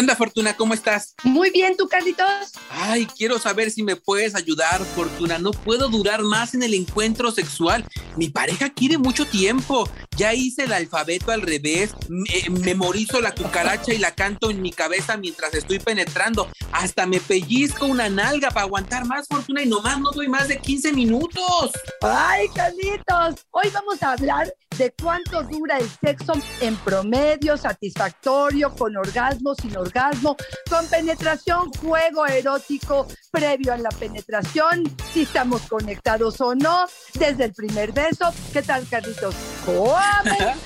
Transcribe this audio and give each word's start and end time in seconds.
onda, 0.00 0.16
Fortuna? 0.16 0.56
¿Cómo 0.56 0.74
estás? 0.74 1.14
Muy 1.24 1.50
bien, 1.50 1.76
¿tú, 1.76 1.86
Carlitos? 1.86 2.52
Ay, 2.70 3.06
quiero 3.06 3.38
saber 3.38 3.70
si 3.70 3.82
me 3.82 3.96
puedes 3.96 4.34
ayudar, 4.34 4.82
Fortuna. 4.96 5.38
No 5.38 5.50
puedo 5.52 5.88
durar 5.88 6.22
más 6.22 6.54
en 6.54 6.62
el 6.62 6.74
encuentro 6.74 7.30
sexual. 7.30 7.84
Mi 8.16 8.28
pareja 8.28 8.70
quiere 8.70 8.98
mucho 8.98 9.26
tiempo. 9.26 9.88
Ya 10.20 10.34
hice 10.34 10.64
el 10.64 10.74
alfabeto 10.74 11.32
al 11.32 11.40
revés, 11.40 11.94
me 12.10 12.50
memorizo 12.50 13.22
la 13.22 13.34
cucaracha 13.34 13.94
y 13.94 13.96
la 13.96 14.14
canto 14.14 14.50
en 14.50 14.60
mi 14.60 14.70
cabeza 14.70 15.16
mientras 15.16 15.54
estoy 15.54 15.78
penetrando. 15.78 16.46
Hasta 16.72 17.06
me 17.06 17.20
pellizco 17.20 17.86
una 17.86 18.10
nalga 18.10 18.50
para 18.50 18.66
aguantar 18.66 19.06
más, 19.06 19.26
Fortuna, 19.26 19.62
y 19.62 19.66
nomás 19.66 19.98
no 19.98 20.10
doy 20.10 20.28
más 20.28 20.48
de 20.48 20.58
15 20.58 20.92
minutos. 20.92 21.72
Ay, 22.02 22.48
Carlitos, 22.54 23.46
hoy 23.50 23.70
vamos 23.72 24.02
a 24.02 24.12
hablar 24.12 24.54
de 24.76 24.92
cuánto 25.02 25.42
dura 25.44 25.78
el 25.78 25.88
sexo 25.88 26.34
en 26.60 26.76
promedio, 26.76 27.56
satisfactorio, 27.56 28.74
con 28.74 28.98
orgasmo, 28.98 29.54
sin 29.54 29.74
orgasmo, 29.74 30.36
con 30.68 30.86
penetración, 30.88 31.72
juego 31.80 32.26
erótico 32.26 33.06
previo 33.30 33.72
a 33.72 33.78
la 33.78 33.88
penetración, 33.88 34.84
si 35.14 35.22
estamos 35.22 35.62
conectados 35.62 36.42
o 36.42 36.54
no, 36.54 36.84
desde 37.14 37.44
el 37.46 37.54
primer 37.54 37.92
beso. 37.92 38.30
¿Qué 38.52 38.60
tal, 38.60 38.86
Carlitos? 38.86 39.34
¡Comenzamos! 39.64 40.60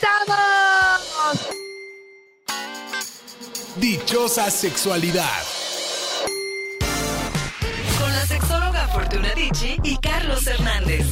Dichosa 3.76 4.50
sexualidad. 4.50 5.42
Con 7.98 8.12
la 8.12 8.26
sexóloga 8.26 8.86
Fortuna 8.88 9.34
Dicci 9.34 9.78
y 9.82 9.96
Carlos 9.98 10.46
Hernández. 10.46 11.06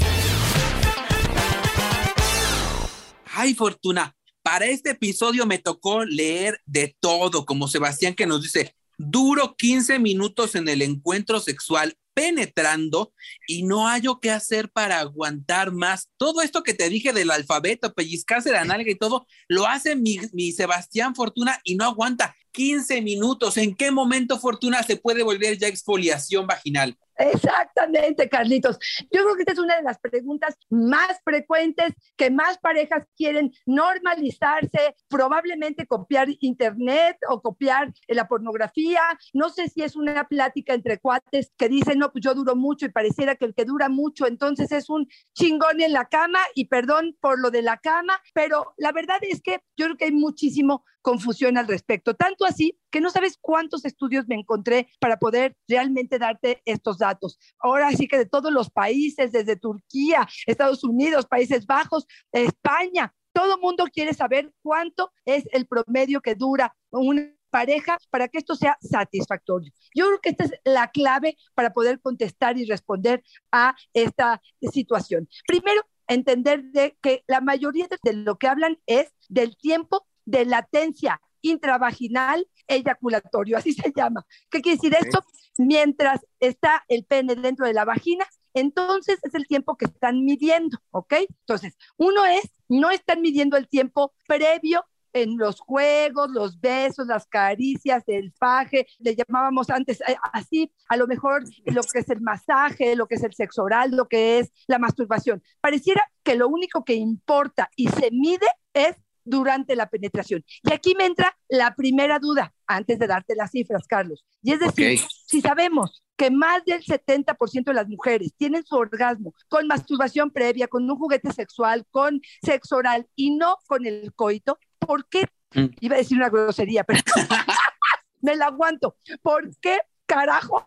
Ay, 3.34 3.54
Fortuna, 3.54 4.14
para 4.42 4.66
este 4.66 4.90
episodio 4.90 5.44
me 5.46 5.58
tocó 5.58 6.04
leer 6.04 6.60
de 6.66 6.96
todo, 7.00 7.44
como 7.44 7.66
Sebastián 7.66 8.14
que 8.14 8.26
nos 8.26 8.42
dice, 8.42 8.76
duro 8.96 9.56
15 9.56 9.98
minutos 9.98 10.54
en 10.54 10.68
el 10.68 10.82
encuentro 10.82 11.40
sexual 11.40 11.96
penetrando 12.14 13.12
y 13.46 13.62
no 13.62 13.86
hallo 13.86 14.20
qué 14.20 14.30
hacer 14.30 14.70
para 14.70 15.00
aguantar 15.00 15.72
más. 15.72 16.10
Todo 16.16 16.42
esto 16.42 16.62
que 16.62 16.74
te 16.74 16.88
dije 16.88 17.12
del 17.12 17.30
alfabeto, 17.30 17.92
pellizcarse 17.92 18.52
la 18.52 18.64
nalga 18.64 18.90
y 18.90 18.98
todo, 18.98 19.26
lo 19.48 19.66
hace 19.66 19.96
mi, 19.96 20.18
mi 20.32 20.52
Sebastián 20.52 21.14
Fortuna 21.14 21.60
y 21.64 21.76
no 21.76 21.84
aguanta 21.84 22.34
15 22.52 23.02
minutos. 23.02 23.56
¿En 23.56 23.74
qué 23.74 23.90
momento 23.90 24.38
Fortuna 24.38 24.82
se 24.82 24.96
puede 24.96 25.22
volver 25.22 25.58
ya 25.58 25.68
exfoliación 25.68 26.46
vaginal? 26.46 26.96
Exactamente, 27.16 28.28
Carlitos. 28.28 28.78
Yo 29.10 29.22
creo 29.22 29.34
que 29.36 29.42
esta 29.42 29.52
es 29.52 29.58
una 29.58 29.76
de 29.76 29.82
las 29.82 29.98
preguntas 29.98 30.56
más 30.70 31.20
frecuentes 31.24 31.92
que 32.16 32.30
más 32.30 32.58
parejas 32.58 33.04
quieren 33.16 33.52
normalizarse, 33.66 34.96
probablemente 35.08 35.86
copiar 35.86 36.28
internet 36.40 37.18
o 37.28 37.42
copiar 37.42 37.92
la 38.08 38.28
pornografía. 38.28 39.02
No 39.34 39.50
sé 39.50 39.68
si 39.68 39.82
es 39.82 39.94
una 39.94 40.26
plática 40.26 40.74
entre 40.74 40.98
cuates 40.98 41.52
que 41.56 41.68
dicen, 41.68 41.98
no, 41.98 42.10
pues 42.10 42.24
yo 42.24 42.34
duro 42.34 42.56
mucho 42.56 42.86
y 42.86 42.90
pareciera 42.90 43.36
que 43.36 43.44
el 43.44 43.54
que 43.54 43.64
dura 43.64 43.88
mucho 43.88 44.26
entonces 44.26 44.72
es 44.72 44.88
un 44.88 45.06
chingón 45.34 45.80
en 45.80 45.92
la 45.92 46.06
cama 46.06 46.40
y 46.54 46.66
perdón 46.66 47.16
por 47.20 47.38
lo 47.38 47.50
de 47.50 47.62
la 47.62 47.76
cama, 47.76 48.20
pero 48.34 48.74
la 48.78 48.92
verdad 48.92 49.18
es 49.22 49.42
que 49.42 49.60
yo 49.76 49.86
creo 49.86 49.96
que 49.96 50.04
hay 50.06 50.12
muchísimo 50.12 50.84
confusión 51.02 51.58
al 51.58 51.68
respecto. 51.68 52.14
Tanto 52.14 52.44
así 52.44 52.78
que 52.90 53.00
no 53.00 53.10
sabes 53.10 53.36
cuántos 53.40 53.84
estudios 53.84 54.26
me 54.28 54.36
encontré 54.36 54.88
para 55.00 55.18
poder 55.18 55.56
realmente 55.68 56.18
darte 56.18 56.62
estos 56.64 56.98
datos. 56.98 57.38
Ahora 57.58 57.90
sí 57.90 58.08
que 58.08 58.18
de 58.18 58.26
todos 58.26 58.52
los 58.52 58.70
países, 58.70 59.32
desde 59.32 59.56
Turquía, 59.56 60.26
Estados 60.46 60.84
Unidos, 60.84 61.26
Países 61.26 61.66
Bajos, 61.66 62.06
España, 62.32 63.12
todo 63.32 63.58
mundo 63.58 63.84
quiere 63.92 64.14
saber 64.14 64.52
cuánto 64.62 65.12
es 65.24 65.44
el 65.52 65.66
promedio 65.66 66.20
que 66.20 66.34
dura 66.34 66.74
una 66.90 67.34
pareja 67.50 67.98
para 68.10 68.28
que 68.28 68.38
esto 68.38 68.54
sea 68.54 68.78
satisfactorio. 68.80 69.72
Yo 69.94 70.06
creo 70.06 70.20
que 70.20 70.30
esta 70.30 70.44
es 70.44 70.52
la 70.64 70.90
clave 70.90 71.36
para 71.54 71.72
poder 71.72 72.00
contestar 72.00 72.58
y 72.58 72.64
responder 72.64 73.22
a 73.50 73.74
esta 73.92 74.40
situación. 74.72 75.28
Primero, 75.46 75.82
entender 76.08 76.64
de 76.64 76.96
que 77.02 77.24
la 77.26 77.40
mayoría 77.40 77.86
de 78.02 78.12
lo 78.14 78.36
que 78.38 78.48
hablan 78.48 78.78
es 78.86 79.12
del 79.28 79.56
tiempo 79.56 80.06
de 80.24 80.44
latencia 80.44 81.20
intravaginal 81.42 82.46
eyaculatorio, 82.66 83.58
así 83.58 83.72
se 83.72 83.92
llama. 83.94 84.24
¿Qué 84.50 84.60
quiere 84.60 84.76
decir 84.76 84.94
esto? 84.94 85.24
Mientras 85.58 86.20
está 86.40 86.84
el 86.88 87.04
pene 87.04 87.34
dentro 87.34 87.66
de 87.66 87.74
la 87.74 87.84
vagina, 87.84 88.26
entonces 88.54 89.18
es 89.22 89.34
el 89.34 89.46
tiempo 89.46 89.76
que 89.76 89.86
están 89.86 90.24
midiendo, 90.24 90.78
¿ok? 90.90 91.14
Entonces, 91.40 91.76
uno 91.96 92.24
es, 92.24 92.42
no 92.68 92.90
están 92.90 93.20
midiendo 93.20 93.56
el 93.56 93.68
tiempo 93.68 94.12
previo 94.26 94.84
en 95.14 95.36
los 95.36 95.60
juegos, 95.60 96.30
los 96.30 96.60
besos, 96.60 97.06
las 97.06 97.26
caricias, 97.26 98.02
el 98.06 98.32
faje, 98.32 98.86
le 98.98 99.14
llamábamos 99.14 99.68
antes 99.70 100.00
eh, 100.02 100.16
así, 100.32 100.72
a 100.88 100.96
lo 100.96 101.06
mejor 101.06 101.44
lo 101.66 101.82
que 101.82 101.98
es 101.98 102.08
el 102.08 102.20
masaje, 102.20 102.96
lo 102.96 103.06
que 103.06 103.16
es 103.16 103.22
el 103.22 103.34
sexo 103.34 103.62
oral, 103.62 103.90
lo 103.90 104.08
que 104.08 104.38
es 104.38 104.50
la 104.66 104.78
masturbación. 104.78 105.42
Pareciera 105.60 106.02
que 106.22 106.34
lo 106.34 106.48
único 106.48 106.84
que 106.84 106.94
importa 106.94 107.68
y 107.76 107.88
se 107.88 108.10
mide 108.10 108.46
es 108.72 108.96
durante 109.24 109.76
la 109.76 109.88
penetración. 109.88 110.44
Y 110.62 110.72
aquí 110.72 110.94
me 110.96 111.06
entra 111.06 111.36
la 111.48 111.74
primera 111.74 112.18
duda, 112.18 112.52
antes 112.66 112.98
de 112.98 113.06
darte 113.06 113.34
las 113.34 113.50
cifras, 113.50 113.86
Carlos. 113.86 114.24
Y 114.42 114.52
es 114.52 114.60
decir, 114.60 114.98
si 115.26 115.40
sabemos 115.40 116.02
que 116.16 116.30
más 116.30 116.64
del 116.64 116.82
70% 116.82 117.64
de 117.64 117.74
las 117.74 117.88
mujeres 117.88 118.32
tienen 118.36 118.64
su 118.64 118.76
orgasmo 118.76 119.34
con 119.48 119.66
masturbación 119.66 120.30
previa, 120.30 120.68
con 120.68 120.88
un 120.88 120.96
juguete 120.96 121.32
sexual, 121.32 121.86
con 121.90 122.20
sexo 122.42 122.76
oral 122.76 123.06
y 123.16 123.34
no 123.34 123.56
con 123.66 123.86
el 123.86 124.12
coito, 124.14 124.58
¿por 124.78 125.08
qué? 125.08 125.24
Mm. 125.54 125.66
Iba 125.80 125.96
a 125.96 125.98
decir 125.98 126.16
una 126.16 126.28
grosería, 126.28 126.84
pero 126.84 127.00
me 128.20 128.36
la 128.36 128.46
aguanto. 128.46 128.96
¿Por 129.20 129.50
qué 129.60 129.78
carajos? 130.06 130.64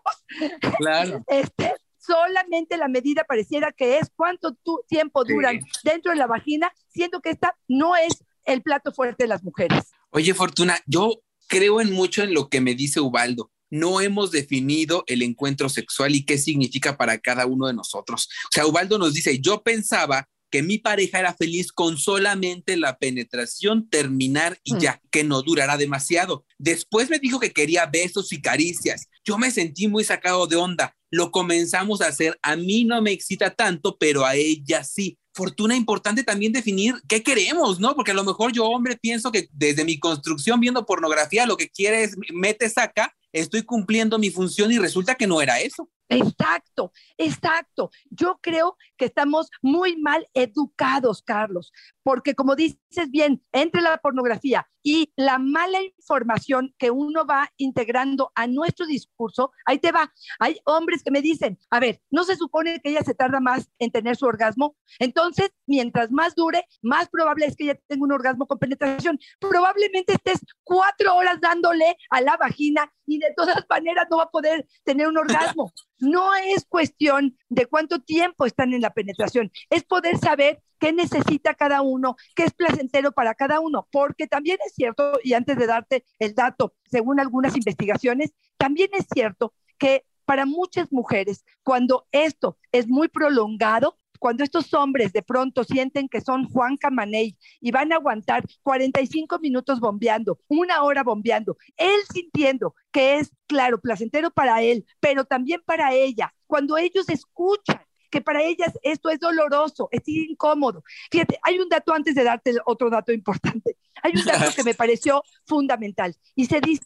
Claro. 0.78 1.24
Este, 1.28 1.72
solamente 1.98 2.76
la 2.76 2.88
medida 2.88 3.24
pareciera 3.24 3.72
que 3.72 3.98
es 3.98 4.10
cuánto 4.14 4.56
tiempo 4.86 5.24
duran 5.24 5.60
dentro 5.82 6.12
de 6.12 6.18
la 6.18 6.26
vagina, 6.26 6.72
siendo 6.88 7.20
que 7.20 7.30
esta 7.30 7.56
no 7.68 7.96
es 7.96 8.24
el 8.46 8.62
plato 8.62 8.92
fuerte 8.92 9.24
de 9.24 9.28
las 9.28 9.42
mujeres. 9.42 9.90
Oye, 10.10 10.32
Fortuna, 10.34 10.80
yo 10.86 11.22
creo 11.48 11.80
en 11.80 11.92
mucho 11.92 12.22
en 12.22 12.32
lo 12.32 12.48
que 12.48 12.60
me 12.60 12.74
dice 12.74 13.00
Ubaldo. 13.00 13.50
No 13.68 14.00
hemos 14.00 14.30
definido 14.30 15.04
el 15.08 15.22
encuentro 15.22 15.68
sexual 15.68 16.14
y 16.14 16.24
qué 16.24 16.38
significa 16.38 16.96
para 16.96 17.18
cada 17.18 17.46
uno 17.46 17.66
de 17.66 17.74
nosotros. 17.74 18.28
O 18.44 18.48
sea, 18.52 18.66
Ubaldo 18.66 18.98
nos 18.98 19.14
dice, 19.14 19.40
yo 19.40 19.62
pensaba 19.62 20.28
que 20.50 20.62
mi 20.62 20.78
pareja 20.78 21.18
era 21.18 21.34
feliz 21.34 21.72
con 21.72 21.98
solamente 21.98 22.76
la 22.76 22.98
penetración, 22.98 23.88
terminar 23.88 24.58
y 24.62 24.74
mm. 24.74 24.78
ya, 24.78 25.02
que 25.10 25.24
no 25.24 25.42
durará 25.42 25.76
demasiado. 25.76 26.44
Después 26.58 27.10
me 27.10 27.18
dijo 27.18 27.40
que 27.40 27.52
quería 27.52 27.86
besos 27.86 28.32
y 28.32 28.40
caricias. 28.40 29.08
Yo 29.24 29.38
me 29.38 29.50
sentí 29.50 29.88
muy 29.88 30.04
sacado 30.04 30.46
de 30.46 30.56
onda. 30.56 30.96
Lo 31.10 31.32
comenzamos 31.32 32.00
a 32.00 32.08
hacer. 32.08 32.38
A 32.42 32.54
mí 32.54 32.84
no 32.84 33.02
me 33.02 33.10
excita 33.10 33.50
tanto, 33.50 33.96
pero 33.98 34.24
a 34.24 34.36
ella 34.36 34.84
sí 34.84 35.18
fortuna 35.36 35.76
importante 35.76 36.24
también 36.24 36.52
definir 36.52 36.94
qué 37.06 37.22
queremos, 37.22 37.78
¿no? 37.78 37.94
Porque 37.94 38.12
a 38.12 38.14
lo 38.14 38.24
mejor 38.24 38.52
yo, 38.52 38.64
hombre, 38.64 38.96
pienso 38.96 39.30
que 39.30 39.48
desde 39.52 39.84
mi 39.84 39.98
construcción 39.98 40.58
viendo 40.58 40.86
pornografía, 40.86 41.44
lo 41.44 41.58
que 41.58 41.68
quiere 41.68 42.04
es 42.04 42.16
mete, 42.32 42.70
saca, 42.70 43.14
estoy 43.32 43.62
cumpliendo 43.62 44.18
mi 44.18 44.30
función 44.30 44.72
y 44.72 44.78
resulta 44.78 45.14
que 45.14 45.26
no 45.26 45.42
era 45.42 45.60
eso. 45.60 45.90
Exacto, 46.08 46.92
exacto. 47.18 47.90
Yo 48.10 48.38
creo 48.40 48.76
que 48.96 49.06
estamos 49.06 49.50
muy 49.60 49.96
mal 49.96 50.28
educados, 50.34 51.22
Carlos, 51.22 51.72
porque 52.02 52.34
como 52.34 52.54
dices 52.54 53.10
bien, 53.10 53.42
entre 53.52 53.82
la 53.82 53.98
pornografía 53.98 54.66
y 54.86 55.12
la 55.16 55.38
mala 55.38 55.82
información 55.82 56.72
que 56.78 56.92
uno 56.92 57.26
va 57.26 57.50
integrando 57.56 58.30
a 58.36 58.46
nuestro 58.46 58.86
discurso, 58.86 59.50
ahí 59.64 59.80
te 59.80 59.90
va. 59.90 60.12
Hay 60.38 60.60
hombres 60.64 61.02
que 61.02 61.10
me 61.10 61.22
dicen, 61.22 61.58
a 61.70 61.80
ver, 61.80 62.00
¿no 62.08 62.22
se 62.22 62.36
supone 62.36 62.80
que 62.80 62.90
ella 62.90 63.02
se 63.02 63.14
tarda 63.14 63.40
más 63.40 63.68
en 63.80 63.90
tener 63.90 64.14
su 64.14 64.26
orgasmo? 64.26 64.76
Entonces, 65.00 65.50
mientras 65.66 66.12
más 66.12 66.36
dure, 66.36 66.64
más 66.82 67.08
probable 67.08 67.46
es 67.46 67.56
que 67.56 67.64
ella 67.64 67.80
tenga 67.88 68.04
un 68.04 68.12
orgasmo 68.12 68.46
con 68.46 68.60
penetración. 68.60 69.18
Probablemente 69.40 70.12
estés 70.12 70.38
cuatro 70.62 71.16
horas 71.16 71.40
dándole 71.40 71.96
a 72.10 72.20
la 72.20 72.36
vagina 72.36 72.88
y 73.06 73.18
de 73.18 73.34
todas 73.36 73.66
maneras 73.68 74.06
no 74.08 74.18
va 74.18 74.24
a 74.24 74.30
poder 74.30 74.68
tener 74.84 75.08
un 75.08 75.18
orgasmo. 75.18 75.72
No 75.98 76.34
es 76.34 76.66
cuestión 76.66 77.36
de 77.48 77.66
cuánto 77.66 78.00
tiempo 78.00 78.46
están 78.46 78.74
en 78.74 78.82
la 78.82 78.92
penetración, 78.92 79.50
es 79.70 79.84
poder 79.84 80.18
saber 80.18 80.62
qué 80.78 80.92
necesita 80.92 81.54
cada 81.54 81.80
uno, 81.82 82.16
qué 82.34 82.44
es 82.44 82.52
placentero 82.52 83.12
para 83.12 83.34
cada 83.34 83.60
uno, 83.60 83.88
porque 83.90 84.26
también 84.26 84.58
es 84.66 84.74
cierto, 84.74 85.18
y 85.22 85.32
antes 85.32 85.56
de 85.56 85.66
darte 85.66 86.04
el 86.18 86.34
dato, 86.34 86.74
según 86.90 87.18
algunas 87.20 87.56
investigaciones, 87.56 88.32
también 88.58 88.90
es 88.92 89.06
cierto 89.12 89.54
que 89.78 90.04
para 90.26 90.44
muchas 90.44 90.92
mujeres, 90.92 91.44
cuando 91.62 92.06
esto 92.10 92.58
es 92.72 92.88
muy 92.88 93.08
prolongado, 93.08 93.96
cuando 94.18 94.44
estos 94.44 94.72
hombres 94.74 95.12
de 95.12 95.22
pronto 95.22 95.64
sienten 95.64 96.08
que 96.08 96.20
son 96.20 96.48
Juan 96.48 96.76
Camaney 96.76 97.36
y 97.60 97.70
van 97.70 97.92
a 97.92 97.96
aguantar 97.96 98.44
45 98.62 99.38
minutos 99.38 99.80
bombeando, 99.80 100.38
una 100.48 100.82
hora 100.82 101.02
bombeando, 101.02 101.56
él 101.76 102.00
sintiendo 102.12 102.74
que 102.90 103.16
es, 103.16 103.30
claro, 103.46 103.80
placentero 103.80 104.30
para 104.30 104.62
él, 104.62 104.84
pero 105.00 105.24
también 105.24 105.62
para 105.64 105.92
ella, 105.94 106.34
cuando 106.46 106.76
ellos 106.76 107.08
escuchan 107.08 107.80
que 108.10 108.20
para 108.20 108.42
ellas 108.42 108.72
esto 108.82 109.10
es 109.10 109.18
doloroso, 109.18 109.88
es 109.90 110.02
incómodo. 110.06 110.82
Fíjate, 111.10 111.38
hay 111.42 111.58
un 111.58 111.68
dato 111.68 111.92
antes 111.92 112.14
de 112.14 112.24
darte 112.24 112.54
otro 112.64 112.88
dato 112.88 113.12
importante. 113.12 113.76
Hay 114.02 114.12
un 114.14 114.24
dato 114.24 114.54
que 114.54 114.64
me 114.64 114.74
pareció 114.74 115.22
fundamental 115.44 116.14
y 116.34 116.46
se 116.46 116.60
dice 116.60 116.84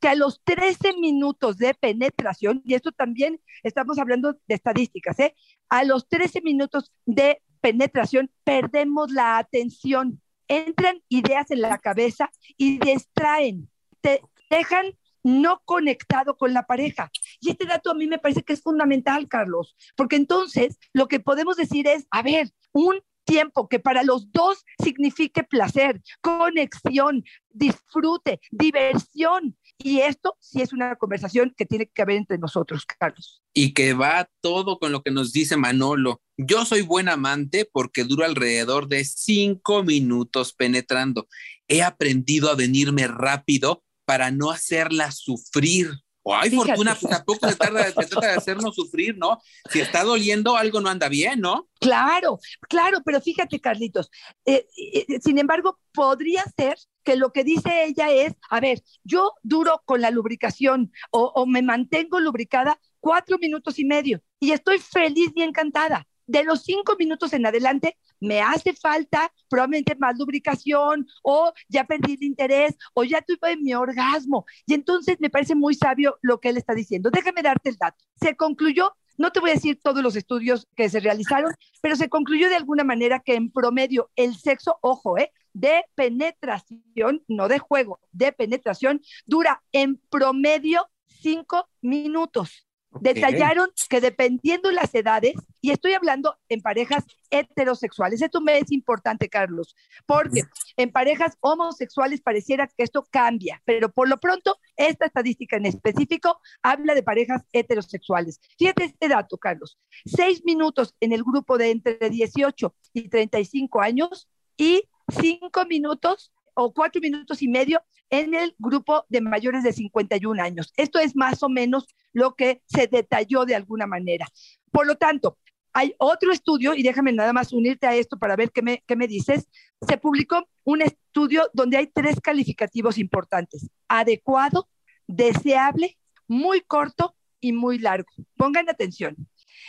que 0.00 0.08
a 0.08 0.14
los 0.14 0.42
13 0.44 0.94
minutos 0.98 1.58
de 1.58 1.74
penetración, 1.74 2.62
y 2.64 2.74
esto 2.74 2.92
también 2.92 3.40
estamos 3.62 3.98
hablando 3.98 4.32
de 4.32 4.54
estadísticas, 4.54 5.18
¿eh? 5.18 5.34
a 5.68 5.84
los 5.84 6.08
13 6.08 6.40
minutos 6.42 6.92
de 7.04 7.42
penetración 7.60 8.30
perdemos 8.44 9.10
la 9.10 9.38
atención, 9.38 10.20
entran 10.48 11.02
ideas 11.08 11.50
en 11.50 11.60
la 11.60 11.78
cabeza 11.78 12.30
y 12.56 12.78
distraen, 12.78 13.68
te 14.00 14.22
dejan 14.50 14.94
no 15.22 15.60
conectado 15.64 16.36
con 16.36 16.54
la 16.54 16.66
pareja. 16.66 17.10
Y 17.40 17.50
este 17.50 17.66
dato 17.66 17.90
a 17.90 17.94
mí 17.94 18.06
me 18.06 18.18
parece 18.18 18.44
que 18.44 18.52
es 18.52 18.62
fundamental, 18.62 19.26
Carlos, 19.26 19.74
porque 19.96 20.14
entonces 20.14 20.78
lo 20.92 21.08
que 21.08 21.18
podemos 21.18 21.56
decir 21.56 21.88
es, 21.88 22.06
a 22.12 22.22
ver, 22.22 22.50
un 22.72 23.00
tiempo 23.26 23.68
que 23.68 23.78
para 23.78 24.02
los 24.02 24.32
dos 24.32 24.64
signifique 24.82 25.44
placer, 25.44 26.00
conexión, 26.22 27.24
disfrute, 27.50 28.40
diversión. 28.50 29.58
Y 29.78 29.98
esto 29.98 30.36
sí 30.40 30.62
es 30.62 30.72
una 30.72 30.96
conversación 30.96 31.52
que 31.54 31.66
tiene 31.66 31.86
que 31.86 32.02
haber 32.02 32.16
entre 32.16 32.38
nosotros, 32.38 32.86
Carlos. 32.86 33.42
Y 33.52 33.74
que 33.74 33.92
va 33.92 34.30
todo 34.40 34.78
con 34.78 34.92
lo 34.92 35.02
que 35.02 35.10
nos 35.10 35.32
dice 35.32 35.56
Manolo. 35.58 36.22
Yo 36.38 36.64
soy 36.64 36.82
buen 36.82 37.08
amante 37.08 37.68
porque 37.70 38.04
duro 38.04 38.24
alrededor 38.24 38.88
de 38.88 39.04
cinco 39.04 39.82
minutos 39.82 40.54
penetrando. 40.54 41.28
He 41.68 41.82
aprendido 41.82 42.50
a 42.50 42.54
venirme 42.54 43.06
rápido 43.06 43.82
para 44.06 44.30
no 44.30 44.50
hacerla 44.50 45.10
sufrir. 45.10 45.90
O 46.28 46.34
hay 46.34 46.50
fortuna, 46.50 46.96
pues 47.00 47.08
tampoco 47.08 47.48
se, 47.48 47.54
tarda, 47.54 47.92
trata 47.92 48.26
de 48.26 48.32
hacernos 48.32 48.74
sufrir, 48.74 49.16
¿no? 49.16 49.40
Si 49.70 49.78
está 49.78 50.02
doliendo, 50.02 50.56
algo 50.56 50.80
no 50.80 50.88
anda 50.88 51.08
bien, 51.08 51.38
¿no? 51.38 51.68
Claro, 51.78 52.40
claro, 52.68 52.98
pero 53.04 53.20
fíjate, 53.20 53.60
Carlitos, 53.60 54.10
eh, 54.44 54.66
eh, 54.76 55.20
sin 55.22 55.38
embargo, 55.38 55.78
podría 55.92 56.42
ser 56.56 56.78
que 57.04 57.14
lo 57.14 57.32
que 57.32 57.44
dice 57.44 57.84
ella 57.84 58.10
es, 58.10 58.32
a 58.50 58.58
ver, 58.58 58.82
yo 59.04 59.34
duro 59.44 59.84
con 59.84 60.00
la 60.00 60.10
lubricación 60.10 60.90
o, 61.12 61.30
o 61.32 61.46
me 61.46 61.62
mantengo 61.62 62.18
lubricada 62.18 62.80
cuatro 62.98 63.38
minutos 63.38 63.78
y 63.78 63.84
medio 63.84 64.20
y 64.40 64.50
estoy 64.50 64.80
feliz 64.80 65.30
y 65.36 65.42
encantada. 65.42 66.08
De 66.26 66.44
los 66.44 66.62
cinco 66.62 66.96
minutos 66.98 67.32
en 67.32 67.46
adelante, 67.46 67.96
me 68.20 68.40
hace 68.40 68.72
falta 68.72 69.32
probablemente 69.48 69.94
más 69.96 70.18
lubricación 70.18 71.06
o 71.22 71.52
ya 71.68 71.84
perdí 71.84 72.14
el 72.14 72.24
interés 72.24 72.76
o 72.94 73.04
ya 73.04 73.22
tuve 73.22 73.56
mi 73.56 73.74
orgasmo. 73.74 74.44
Y 74.66 74.74
entonces 74.74 75.16
me 75.20 75.30
parece 75.30 75.54
muy 75.54 75.74
sabio 75.74 76.18
lo 76.22 76.40
que 76.40 76.48
él 76.48 76.56
está 76.56 76.74
diciendo. 76.74 77.10
Déjame 77.10 77.42
darte 77.42 77.70
el 77.70 77.76
dato. 77.76 78.04
Se 78.20 78.36
concluyó 78.36 78.92
no 79.18 79.32
te 79.32 79.40
voy 79.40 79.50
a 79.50 79.54
decir 79.54 79.80
todos 79.82 80.02
los 80.02 80.14
estudios 80.14 80.68
que 80.76 80.90
se 80.90 81.00
realizaron, 81.00 81.54
pero 81.80 81.96
se 81.96 82.08
concluyó 82.08 82.48
de 82.48 82.56
alguna 82.56 82.84
manera 82.84 83.20
que 83.20 83.34
en 83.34 83.50
promedio 83.50 84.10
el 84.14 84.36
sexo, 84.36 84.78
ojo, 84.82 85.16
¿eh? 85.16 85.32
de 85.54 85.84
penetración, 85.94 87.24
no 87.28 87.48
de 87.48 87.58
juego, 87.58 87.98
de 88.12 88.32
penetración, 88.32 89.00
dura 89.24 89.62
en 89.72 89.96
promedio 90.10 90.86
cinco 91.06 91.68
minutos. 91.80 92.65
Detallaron 93.00 93.70
que 93.88 94.00
dependiendo 94.00 94.70
las 94.70 94.94
edades, 94.94 95.34
y 95.60 95.70
estoy 95.70 95.94
hablando 95.94 96.36
en 96.48 96.60
parejas 96.60 97.04
heterosexuales, 97.30 98.22
esto 98.22 98.40
me 98.40 98.58
es 98.58 98.70
importante, 98.72 99.28
Carlos, 99.28 99.74
porque 100.06 100.42
en 100.76 100.90
parejas 100.92 101.36
homosexuales 101.40 102.20
pareciera 102.20 102.66
que 102.66 102.82
esto 102.82 103.06
cambia, 103.10 103.62
pero 103.64 103.90
por 103.90 104.08
lo 104.08 104.18
pronto 104.18 104.58
esta 104.76 105.06
estadística 105.06 105.56
en 105.56 105.66
específico 105.66 106.40
habla 106.62 106.94
de 106.94 107.02
parejas 107.02 107.42
heterosexuales. 107.52 108.40
Fíjate 108.58 108.84
este 108.84 109.08
dato, 109.08 109.38
Carlos, 109.38 109.78
seis 110.04 110.44
minutos 110.44 110.94
en 111.00 111.12
el 111.12 111.22
grupo 111.22 111.58
de 111.58 111.70
entre 111.70 112.10
18 112.10 112.74
y 112.92 113.08
35 113.08 113.80
años 113.80 114.28
y 114.56 114.88
cinco 115.08 115.64
minutos 115.66 116.32
o 116.54 116.72
cuatro 116.72 117.00
minutos 117.00 117.42
y 117.42 117.48
medio 117.48 117.82
en 118.10 118.34
el 118.34 118.54
grupo 118.58 119.04
de 119.08 119.20
mayores 119.20 119.62
de 119.62 119.72
51 119.72 120.42
años. 120.42 120.72
Esto 120.76 120.98
es 120.98 121.16
más 121.16 121.42
o 121.42 121.48
menos 121.48 121.86
lo 122.12 122.34
que 122.34 122.62
se 122.66 122.86
detalló 122.86 123.44
de 123.44 123.54
alguna 123.54 123.86
manera. 123.86 124.26
Por 124.70 124.86
lo 124.86 124.96
tanto, 124.96 125.38
hay 125.72 125.94
otro 125.98 126.32
estudio, 126.32 126.74
y 126.74 126.82
déjame 126.82 127.12
nada 127.12 127.34
más 127.34 127.52
unirte 127.52 127.86
a 127.86 127.94
esto 127.94 128.18
para 128.18 128.34
ver 128.34 128.50
qué 128.50 128.62
me, 128.62 128.82
qué 128.86 128.96
me 128.96 129.06
dices. 129.06 129.46
Se 129.86 129.98
publicó 129.98 130.48
un 130.64 130.80
estudio 130.80 131.50
donde 131.52 131.76
hay 131.76 131.88
tres 131.88 132.18
calificativos 132.18 132.96
importantes. 132.96 133.68
Adecuado, 133.86 134.70
deseable, 135.06 135.98
muy 136.28 136.62
corto 136.62 137.14
y 137.40 137.52
muy 137.52 137.78
largo. 137.78 138.08
Pongan 138.36 138.70
atención. 138.70 139.16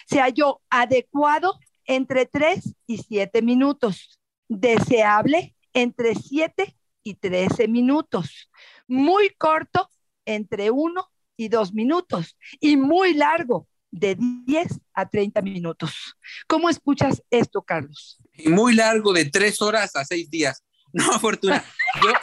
Se 0.06 0.22
halló 0.22 0.62
adecuado 0.70 1.60
entre 1.84 2.26
3 2.26 2.76
y 2.86 3.00
7 3.00 3.42
minutos, 3.42 4.18
deseable 4.48 5.56
entre 5.74 6.16
7 6.16 6.77
y 7.08 7.14
13 7.16 7.68
minutos, 7.70 8.50
muy 8.88 9.30
corto 9.38 9.90
entre 10.26 10.72
1 10.72 11.10
y 11.38 11.48
2 11.48 11.74
minutos 11.74 12.38
y 12.60 12.76
muy 12.76 13.14
largo 13.14 13.68
de 13.92 14.18
10 14.46 14.80
a 14.94 15.08
30 15.08 15.42
minutos. 15.42 15.94
¿Cómo 16.48 16.70
escuchas 16.70 17.24
esto, 17.30 17.62
Carlos? 17.62 18.18
muy 18.46 18.76
largo 18.76 19.14
de 19.14 19.26
3 19.26 19.62
horas 19.62 19.96
a 19.96 20.06
6 20.06 20.30
días. 20.30 20.64
No, 20.94 21.20
Fortuna. 21.20 21.64
Yo, 22.02 22.14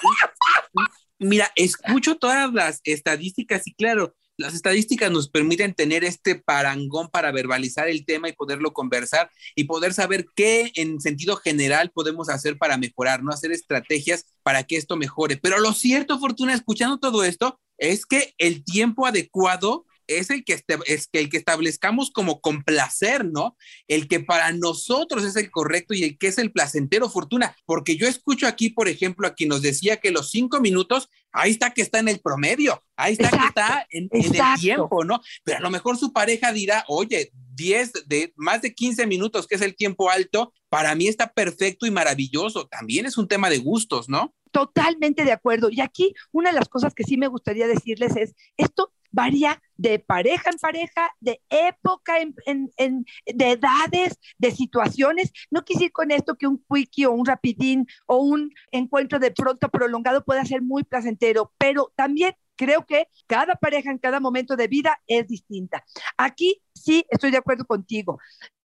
mira, 1.18 1.52
escucho 1.54 2.16
todas 2.16 2.50
las 2.52 2.80
estadísticas 2.82 3.66
y 3.66 3.74
claro, 3.74 4.14
las 4.36 4.54
estadísticas 4.54 5.10
nos 5.10 5.28
permiten 5.28 5.74
tener 5.74 6.04
este 6.04 6.34
parangón 6.34 7.08
para 7.08 7.32
verbalizar 7.32 7.88
el 7.88 8.04
tema 8.04 8.28
y 8.28 8.32
poderlo 8.32 8.72
conversar 8.72 9.30
y 9.54 9.64
poder 9.64 9.94
saber 9.94 10.26
qué 10.34 10.72
en 10.74 11.00
sentido 11.00 11.36
general 11.36 11.90
podemos 11.92 12.28
hacer 12.28 12.58
para 12.58 12.76
mejorar, 12.76 13.22
no 13.22 13.32
hacer 13.32 13.52
estrategias 13.52 14.26
para 14.42 14.64
que 14.64 14.76
esto 14.76 14.96
mejore. 14.96 15.36
Pero 15.36 15.58
lo 15.60 15.72
cierto, 15.72 16.18
Fortuna, 16.18 16.54
escuchando 16.54 16.98
todo 16.98 17.24
esto, 17.24 17.60
es 17.78 18.06
que 18.06 18.34
el 18.38 18.64
tiempo 18.64 19.06
adecuado 19.06 19.84
es 20.06 20.30
el 20.30 20.44
que, 20.44 20.54
este, 20.54 20.78
es 20.86 21.08
que 21.08 21.20
el 21.20 21.28
que 21.28 21.36
establezcamos 21.36 22.10
como 22.10 22.40
complacer, 22.40 23.24
¿no? 23.24 23.56
El 23.88 24.08
que 24.08 24.20
para 24.20 24.52
nosotros 24.52 25.24
es 25.24 25.36
el 25.36 25.50
correcto 25.50 25.94
y 25.94 26.04
el 26.04 26.18
que 26.18 26.28
es 26.28 26.38
el 26.38 26.52
placentero, 26.52 27.08
Fortuna. 27.08 27.56
Porque 27.64 27.96
yo 27.96 28.06
escucho 28.06 28.46
aquí, 28.46 28.70
por 28.70 28.88
ejemplo, 28.88 29.26
aquí 29.26 29.46
nos 29.46 29.62
decía 29.62 29.98
que 29.98 30.10
los 30.10 30.30
cinco 30.30 30.60
minutos, 30.60 31.08
ahí 31.32 31.50
está 31.50 31.72
que 31.72 31.82
está 31.82 31.98
en 31.98 32.08
el 32.08 32.20
promedio, 32.20 32.82
ahí 32.96 33.12
está 33.14 33.30
que 33.30 33.46
está 33.46 33.86
en, 33.90 34.08
en, 34.12 34.34
el 34.34 34.60
tiempo, 34.60 35.04
¿no? 35.04 35.20
Pero 35.42 35.58
a 35.58 35.62
lo 35.62 35.70
mejor 35.70 35.98
su 35.98 36.12
pareja 36.12 36.52
dirá, 36.52 36.84
oye, 36.88 37.30
10, 37.54 37.92
de 38.06 38.32
más 38.36 38.62
de 38.62 38.74
15 38.74 39.06
minutos, 39.06 39.46
que 39.46 39.54
es 39.54 39.62
el 39.62 39.76
tiempo 39.76 40.10
alto, 40.10 40.52
para 40.68 40.94
mí 40.94 41.06
está 41.06 41.32
perfecto 41.32 41.86
y 41.86 41.90
maravilloso. 41.90 42.66
También 42.66 43.06
es 43.06 43.16
un 43.16 43.28
tema 43.28 43.50
de 43.50 43.58
gustos, 43.58 44.08
¿no? 44.08 44.34
Totalmente 44.50 45.24
de 45.24 45.32
acuerdo. 45.32 45.68
Y 45.70 45.80
aquí 45.80 46.14
una 46.32 46.50
de 46.50 46.56
las 46.56 46.68
cosas 46.68 46.94
que 46.94 47.04
sí 47.04 47.16
me 47.16 47.28
gustaría 47.28 47.66
decirles 47.66 48.16
es, 48.16 48.34
esto 48.56 48.92
varía 49.14 49.62
de 49.76 49.98
pareja 50.00 50.50
en 50.50 50.58
pareja, 50.58 51.10
de 51.20 51.40
época, 51.48 52.18
en, 52.18 52.34
en, 52.76 53.06
de 53.26 53.50
edades, 53.52 54.18
de 54.38 54.50
situaciones. 54.50 55.32
No 55.50 55.64
quisiera 55.64 55.92
con 55.92 56.10
esto 56.10 56.34
que 56.36 56.46
un 56.46 56.62
quickie 56.68 57.06
o 57.06 57.12
un 57.12 57.24
rapidín 57.24 57.86
o 58.06 58.18
un 58.18 58.52
encuentro 58.72 59.18
de 59.18 59.30
pronto 59.30 59.68
prolongado 59.68 60.24
pueda 60.24 60.44
ser 60.44 60.62
muy 60.62 60.82
placentero, 60.82 61.52
pero 61.58 61.92
también 61.96 62.34
creo 62.56 62.84
que 62.86 63.08
cada 63.26 63.54
pareja 63.54 63.90
en 63.90 63.98
cada 63.98 64.20
momento 64.20 64.56
de 64.56 64.68
vida 64.68 65.00
es 65.06 65.28
distinta. 65.28 65.84
Aquí 66.16 66.60
sí 66.74 67.04
estoy 67.08 67.30
de 67.30 67.38
acuerdo 67.38 67.64
contigo. 67.64 68.18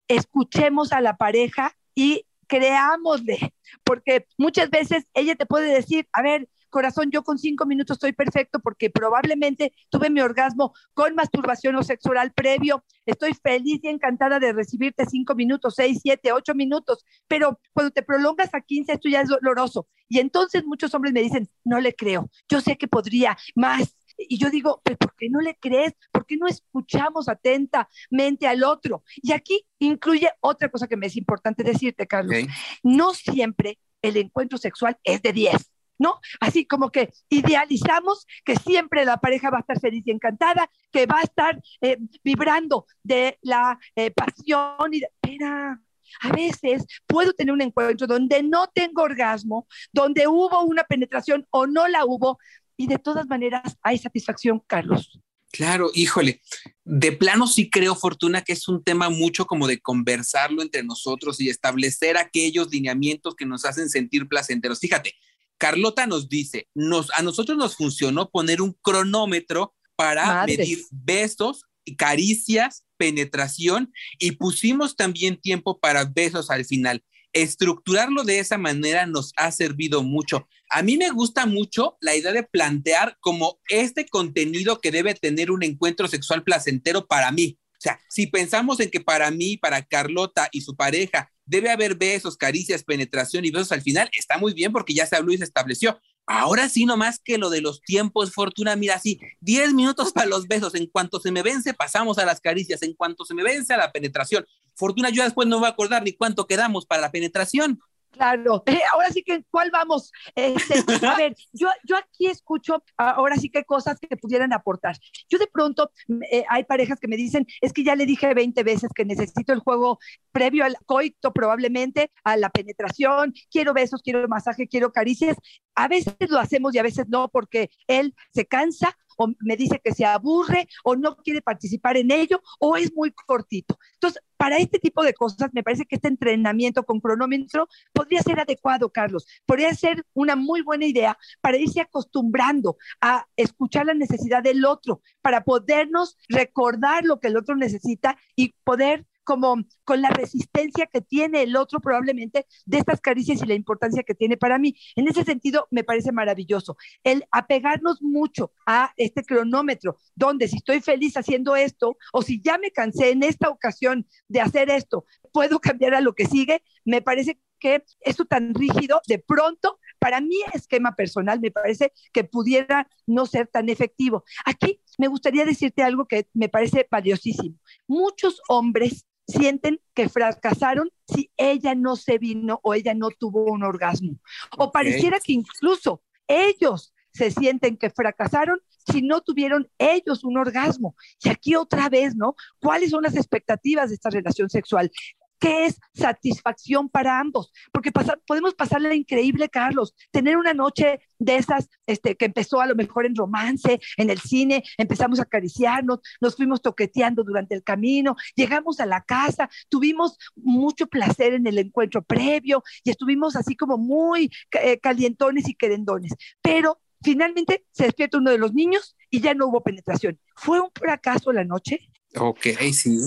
Escuchemos 0.08 0.91
a 0.91 1.01
la 1.01 1.15
pareja 1.18 1.75
y 1.94 2.25
creámosle, 2.48 3.53
porque 3.84 4.25
muchas 4.38 4.72
veces 4.72 5.06
ella 5.13 5.36
te 5.36 5.46
puede 5.46 5.72
decir, 5.72 6.08
a 6.12 6.24
ver, 6.24 6.50
corazón, 6.70 7.12
yo 7.12 7.24
con 7.24 7.38
cinco 7.38 7.66
minutos 7.66 7.96
estoy 7.96 8.14
perfecto 8.14 8.60
porque 8.60 8.90
probablemente 8.90 9.74
tuve 9.90 10.10
mi 10.10 10.22
orgasmo 10.22 10.74
con 10.94 11.16
masturbación 11.16 11.76
o 11.76 11.84
sexo 11.84 12.10
oral 12.10 12.32
previo. 12.34 12.84
Estoy 13.06 13.34
feliz 13.34 13.80
y 13.84 13.88
encantada 13.88 14.40
de 14.40 14.54
recibirte 14.54 15.06
cinco 15.06 15.36
minutos, 15.36 15.76
seis, 15.76 16.00
siete, 16.02 16.32
ocho 16.32 16.54
minutos, 16.56 17.06
pero 17.28 17.60
cuando 17.74 17.92
te 17.92 18.04
prolongas 18.04 18.54
a 18.54 18.62
15, 18.62 18.94
esto 18.94 19.10
ya 19.10 19.22
es 19.22 19.30
doloroso. 19.30 19.88
Y 20.08 20.20
entonces 20.20 20.66
muchos 20.66 20.94
hombres 20.94 21.14
me 21.14 21.22
dicen, 21.22 21.50
no 21.64 21.80
le 21.80 21.94
creo, 21.94 22.30
yo 22.50 22.62
sé 22.62 22.78
que 22.78 22.88
podría 22.88 23.38
más. 23.56 23.96
Y 24.18 24.38
yo 24.38 24.50
digo, 24.50 24.82
¿por 24.84 25.16
qué 25.16 25.30
no 25.30 25.40
le 25.40 25.56
crees? 25.56 25.94
¿Por 26.12 26.26
qué 26.26 26.36
no 26.36 26.48
escuchamos 26.48 27.30
atentamente 27.30 28.48
al 28.48 28.66
otro? 28.66 29.04
Y 29.22 29.32
aquí 29.32 29.66
incluye 29.80 30.30
otra 30.42 30.70
cosa 30.70 30.88
que 30.88 30.98
me 30.98 31.08
es 31.08 31.16
importante 31.16 31.64
decirte, 31.64 32.06
Carlos. 32.06 32.36
No 32.84 33.14
siempre 33.14 33.80
el 34.02 34.18
encuentro 34.18 34.58
sexual 34.58 34.98
es 35.04 35.22
de 35.22 35.32
10. 35.32 35.72
¿No? 36.00 36.20
Así 36.39 36.65
como 36.65 36.91
que 36.91 37.12
idealizamos 37.29 38.25
que 38.44 38.56
siempre 38.56 39.06
la 39.06 39.18
pareja 39.18 39.51
va 39.51 39.58
a 39.58 39.62
estar 39.62 39.79
feliz 39.79 40.03
y 40.06 40.12
encantada, 40.12 40.72
que 40.91 41.06
va 41.06 41.20
a 41.20 41.24
estar 41.24 41.62
eh, 41.82 41.98
vibrando 42.24 42.88
de 43.03 43.38
la 43.41 43.79
eh, 43.96 44.12
pasión 44.12 44.94
y 44.94 45.01
de... 45.01 45.10
Espera, 45.22 45.79
a 46.22 46.32
veces 46.32 46.86
puedo 47.06 47.34
tener 47.34 47.53
un 47.53 47.62
encuentro 47.62 48.08
donde 48.08 48.41
no 48.41 48.68
tengo 48.74 49.03
orgasmo, 49.03 49.68
donde 49.91 50.27
hubo 50.27 50.63
una 50.63 50.84
penetración 50.84 51.46
o 51.51 51.68
no 51.68 51.88
la 51.88 52.03
hubo, 52.06 52.39
y 52.77 52.88
de 52.88 52.98
todas 52.98 53.27
maneras 53.27 53.77
hay 53.84 53.98
satisfacción, 53.98 54.62
Carlos. 54.65 55.20
Claro, 55.51 55.89
híjole, 55.94 56.41
de 56.86 57.12
plano 57.12 57.48
sí 57.48 57.70
creo, 57.70 57.96
Fortuna, 57.96 58.44
que 58.44 58.53
es 58.53 58.68
un 58.68 58.84
tema 58.84 59.10
mucho 59.10 59.46
como 59.46 59.68
de 59.68 59.79
conversarlo 59.79 60.62
entre 60.62 60.84
nosotros 60.84 61.41
y 61.41 61.50
establecer 61.50 62.18
aquellos 62.18 62.70
lineamientos 62.70 63.36
que 63.36 63.46
nos 63.46 63.65
hacen 63.65 63.89
sentir 63.89 64.27
placenteros. 64.27 64.79
Fíjate, 64.79 65.13
Carlota 65.60 66.08
nos 66.08 66.30
dice, 66.30 66.68
nos, 66.74 67.12
a 67.12 67.22
nosotros 67.22 67.58
nos 67.58 67.75
funcionó 67.75 68.30
poner 68.30 68.62
un 68.62 68.74
cronómetro 68.82 69.75
para 69.96 70.46
medir 70.46 70.80
besos, 70.89 71.66
caricias, 71.98 72.86
penetración 72.98 73.92
y 74.18 74.32
pusimos 74.32 74.96
también 74.96 75.39
tiempo 75.39 75.80
para 75.80 76.06
besos 76.06 76.50
al 76.50 76.66
final. 76.66 77.04
Estructurarlo 77.34 78.24
de 78.24 78.39
esa 78.39 78.58
manera 78.58 79.06
nos 79.06 79.34
ha 79.36 79.51
servido 79.51 80.01
mucho. 80.01 80.48
A 80.70 80.82
mí 80.82 80.98
me 80.98 81.10
gusta 81.10 81.46
mucho 81.46 81.98
la 82.00 82.16
idea 82.16 82.32
de 82.32 82.44
plantear 82.44 83.18
como 83.20 83.60
este 83.68 84.08
contenido 84.08 84.80
que 84.80 84.92
debe 84.92 85.13
tener 85.13 85.51
un 85.51 85.63
encuentro 85.63 86.08
sexual 86.08 86.44
placentero 86.44 87.06
para 87.06 87.32
mí. 87.32 87.59
O 87.80 87.82
sea, 87.82 87.98
si 88.10 88.28
pensamos 88.28 88.82
en 88.82 88.92
que 88.92 89.00
para 89.00 89.32
mí, 89.32 89.56
para 89.56 89.82
Carlota 89.82 90.50
y 90.52 90.60
su 90.60 90.76
pareja, 90.76 91.32
debe 91.46 91.70
haber 91.70 91.96
besos, 91.96 92.36
caricias, 92.36 92.84
penetración 92.84 93.46
y 93.46 93.52
besos 93.52 93.72
al 93.72 93.82
final, 93.82 94.10
está 94.12 94.38
muy 94.38 94.54
bien 94.54 94.74
porque 94.74 94.94
ya 94.94 95.06
se 95.06 95.16
habló 95.16 95.32
y 95.32 95.38
se 95.38 95.46
estableció. 95.46 95.98
Ahora 96.28 96.68
sí, 96.68 96.86
nomás 96.86 97.20
que 97.20 97.38
lo 97.38 97.50
de 97.50 97.62
los 97.62 97.82
tiempos, 97.82 98.34
Fortuna, 98.34 98.76
mira, 98.76 98.96
así, 98.96 99.20
10 99.40 99.74
minutos 99.74 100.12
para 100.12 100.28
los 100.28 100.48
besos, 100.48 100.76
en 100.76 100.88
cuanto 100.88 101.22
se 101.22 101.32
me 101.32 101.42
vence, 101.42 101.74
pasamos 101.74 102.20
a 102.20 102.26
las 102.26 102.42
caricias, 102.42 102.84
en 102.84 102.94
cuanto 102.94 103.24
se 103.24 103.34
me 103.34 103.44
vence 103.44 103.74
a 103.74 103.78
la 103.78 103.92
penetración. 103.94 104.46
Fortuna, 104.76 105.10
yo 105.10 105.24
después 105.24 105.48
no 105.48 105.60
voy 105.60 105.68
a 105.68 105.72
acordar 105.72 106.04
ni 106.04 106.12
cuánto 106.12 106.48
quedamos 106.48 106.86
para 106.86 107.02
la 107.02 107.12
penetración. 107.12 107.80
Claro, 108.12 108.63
Eh, 108.68 108.82
ahora 108.94 109.10
sí 109.12 109.24
que, 109.24 109.44
¿cuál 109.50 109.72
vamos? 109.72 110.12
Este, 110.36 110.84
a 111.06 111.16
ver, 111.16 111.36
yo, 111.54 111.68
yo 111.84 111.98
aquí 111.98 112.28
escucho, 112.28 112.84
ah, 112.98 113.12
ahora 113.12 113.36
sí 113.36 113.50
que 113.50 113.60
hay 113.60 113.63
cosas 113.63 114.00
que 114.00 114.18
pudieran 114.18 114.54
aportar. 114.54 114.98
Yo 115.30 115.38
de 115.38 115.48
pronto, 115.48 115.92
eh, 116.32 116.44
hay 116.50 116.63
parejas 116.63 117.00
que 117.00 117.08
me 117.08 117.18
dicen, 117.18 117.46
es 117.62 117.74
que 117.74 117.84
ya 117.84 117.96
le 117.96 118.06
dije 118.06 118.34
20 118.34 118.63
veces 118.63 118.89
que 118.94 119.06
necesito 119.06 119.54
el 119.54 119.60
juego 119.60 120.00
previo 120.32 120.66
al 120.66 120.78
coito, 120.86 121.32
probablemente, 121.34 122.12
a 122.24 122.38
la 122.38 122.50
penetración, 122.50 123.34
quiero 123.51 123.74
besos, 123.74 124.01
quiero 124.01 124.28
masaje, 124.28 124.68
quiero 124.68 124.92
caricias. 124.92 125.38
A 125.75 125.88
veces 125.88 126.16
lo 126.30 126.39
hacemos 126.39 126.75
y 126.75 126.80
a 126.80 126.84
veces 126.84 127.08
no, 127.10 127.30
porque 127.30 127.70
él 127.88 128.13
se 128.34 128.46
cansa 128.46 128.98
o 129.20 129.28
me 129.42 129.58
dice 129.58 129.82
que 129.84 129.94
se 129.94 130.06
aburre 130.06 130.68
o 130.84 130.96
no 130.96 131.18
quiere 131.18 131.42
participar 131.42 131.98
en 131.98 132.10
ello 132.10 132.42
o 132.60 132.78
es 132.78 132.96
muy 132.96 133.12
cortito. 133.12 133.78
Entonces, 133.96 134.24
para 134.38 134.56
este 134.56 134.80
tipo 134.80 135.04
de 135.04 135.14
cosas, 135.14 135.50
me 135.52 135.64
parece 135.64 135.86
que 135.86 135.98
este 135.98 136.08
entrenamiento 136.08 136.86
con 136.86 137.02
cronómetro 137.02 137.68
podría 137.92 138.22
ser 138.22 138.40
adecuado, 138.40 138.90
Carlos. 138.90 139.28
Podría 139.46 139.74
ser 139.76 140.06
una 140.14 140.38
muy 140.38 140.62
buena 140.62 140.86
idea 140.86 141.18
para 141.42 141.58
irse 141.58 141.82
acostumbrando 141.82 142.78
a 143.02 143.28
escuchar 143.36 143.88
la 143.88 143.94
necesidad 143.94 144.42
del 144.42 144.64
otro, 144.64 145.02
para 145.22 145.44
podernos 145.44 146.18
recordar 146.30 147.04
lo 147.04 147.20
que 147.20 147.28
el 147.28 147.36
otro 147.36 147.58
necesita 147.58 148.18
y 148.38 148.56
poder 148.64 149.06
como 149.24 149.64
con 149.84 150.02
la 150.02 150.10
resistencia 150.10 150.88
que 150.88 151.02
tiene 151.02 151.44
el 151.44 151.56
otro 151.56 151.80
probablemente 151.80 152.48
de 152.66 152.78
estas 152.78 153.02
caricias 153.02 153.42
y 153.42 153.46
la 153.46 153.54
importancia 153.54 154.04
que 154.04 154.16
tiene 154.16 154.38
para 154.38 154.58
mí. 154.58 154.76
En 154.96 155.08
ese 155.08 155.24
sentido, 155.24 155.68
me 155.72 155.84
parece 155.84 156.12
maravilloso. 156.12 156.78
El 157.04 157.26
apegarnos 157.32 158.02
mucho 158.02 158.52
a 158.66 158.94
este 158.98 159.24
cronómetro, 159.24 159.98
donde 160.16 160.48
si 160.48 160.58
estoy 160.58 160.82
feliz 160.82 161.16
haciendo 161.16 161.56
esto 161.56 161.98
o 162.12 162.22
si 162.22 162.42
ya 162.42 162.58
me 162.58 162.72
cansé 162.72 163.12
en 163.12 163.24
esta 163.24 163.50
ocasión 163.50 164.08
de 164.28 164.42
hacer 164.42 164.70
esto, 164.70 165.06
puedo 165.32 165.60
cambiar 165.60 165.94
a 165.94 166.02
lo 166.02 166.14
que 166.14 166.26
sigue, 166.26 166.64
me 166.86 167.02
parece 167.02 167.40
que 167.60 167.84
esto 168.00 168.26
tan 168.26 168.54
rígido, 168.56 169.02
de 169.08 169.20
pronto, 169.20 169.80
para 170.00 170.22
mi 170.22 170.38
esquema 170.54 170.96
personal, 170.96 171.40
me 171.42 171.52
parece 171.52 171.92
que 172.14 172.24
pudiera 172.24 172.88
no 173.06 173.26
ser 173.26 173.48
tan 173.48 173.70
efectivo. 173.70 174.24
Aquí 174.46 174.82
me 174.98 175.08
gustaría 175.08 175.46
decirte 175.46 175.84
algo 175.84 176.06
que 176.06 176.28
me 176.34 176.50
parece 176.50 176.88
valiosísimo. 176.90 177.58
Muchos 177.86 178.42
hombres 178.48 179.06
sienten 179.30 179.80
que 179.94 180.10
fracasaron 180.10 180.90
si 181.08 181.32
ella 181.38 181.76
no 181.76 181.96
se 181.96 182.18
vino 182.18 182.60
o 182.64 182.74
ella 182.74 182.94
no 182.94 183.10
tuvo 183.10 183.46
un 183.46 183.64
orgasmo. 183.64 184.20
O 184.58 184.72
pareciera 184.72 185.20
que 185.20 185.34
incluso 185.34 186.02
ellos 186.28 186.94
se 187.12 187.32
sienten 187.32 187.78
que 187.78 187.90
fracasaron 187.90 188.60
si 188.92 189.02
no 189.02 189.22
tuvieron 189.22 189.70
ellos 189.78 190.24
un 190.24 190.38
orgasmo. 190.38 190.96
Y 191.24 191.30
aquí 191.30 191.56
otra 191.56 191.90
vez, 191.90 192.16
¿no? 192.16 192.36
¿Cuáles 192.60 192.92
son 192.92 193.04
las 193.04 193.16
expectativas 193.16 193.90
de 193.90 193.96
esta 193.96 194.10
relación 194.10 194.50
sexual? 194.50 194.92
¿Qué 195.39 195.65
es 195.65 195.79
satisfacción 195.93 196.89
para 196.89 197.19
ambos? 197.19 197.51
Porque 197.72 197.91
pasa- 197.91 198.19
podemos 198.27 198.53
pasarla 198.55 198.93
increíble, 198.93 199.50
Carlos, 199.50 199.96
tener 200.12 200.38
una 200.38 200.53
noche 200.53 201.00
de 201.17 201.38
esas 201.38 201.69
este, 201.88 202.15
que 202.15 202.25
empezó 202.25 202.62
a 202.62 202.67
lo 202.67 202.75
mejor 202.75 203.05
en 203.05 203.15
romance, 203.15 203.79
en 203.98 204.10
el 204.10 204.19
cine, 204.19 204.63
empezamos 204.77 205.19
a 205.19 205.24
acariciarnos, 205.24 206.00
nos 206.22 206.36
fuimos 206.36 206.62
toqueteando 206.62 207.24
durante 207.24 207.55
el 207.55 207.63
camino, 207.63 208.15
llegamos 208.36 208.79
a 208.79 208.86
la 208.86 209.01
casa, 209.01 209.50
tuvimos 209.69 210.17
mucho 210.36 210.88
placer 210.88 211.34
en 211.34 211.48
el 211.48 211.58
encuentro 211.58 212.01
previo 212.03 212.63
y 212.84 212.91
estuvimos 212.91 213.36
así 213.36 213.55
como 213.55 213.77
muy 213.77 214.31
eh, 214.62 214.79
calientones 214.79 215.48
y 215.50 215.55
querendones. 215.55 216.13
Pero 216.41 216.79
finalmente 217.01 217.65
se 217.72 217.86
despierta 217.86 218.17
uno 218.17 218.31
de 218.31 218.38
los 218.38 218.53
niños 218.53 218.96
y 219.10 219.22
ya 219.22 219.34
no 219.34 219.48
hubo 219.48 219.62
penetración. 219.63 220.19
¿Fue 220.36 220.60
un 220.60 220.69
fracaso 220.74 221.31
la 221.31 221.43
noche? 221.43 221.79
Ok, 222.15 222.48
sí. 222.74 222.98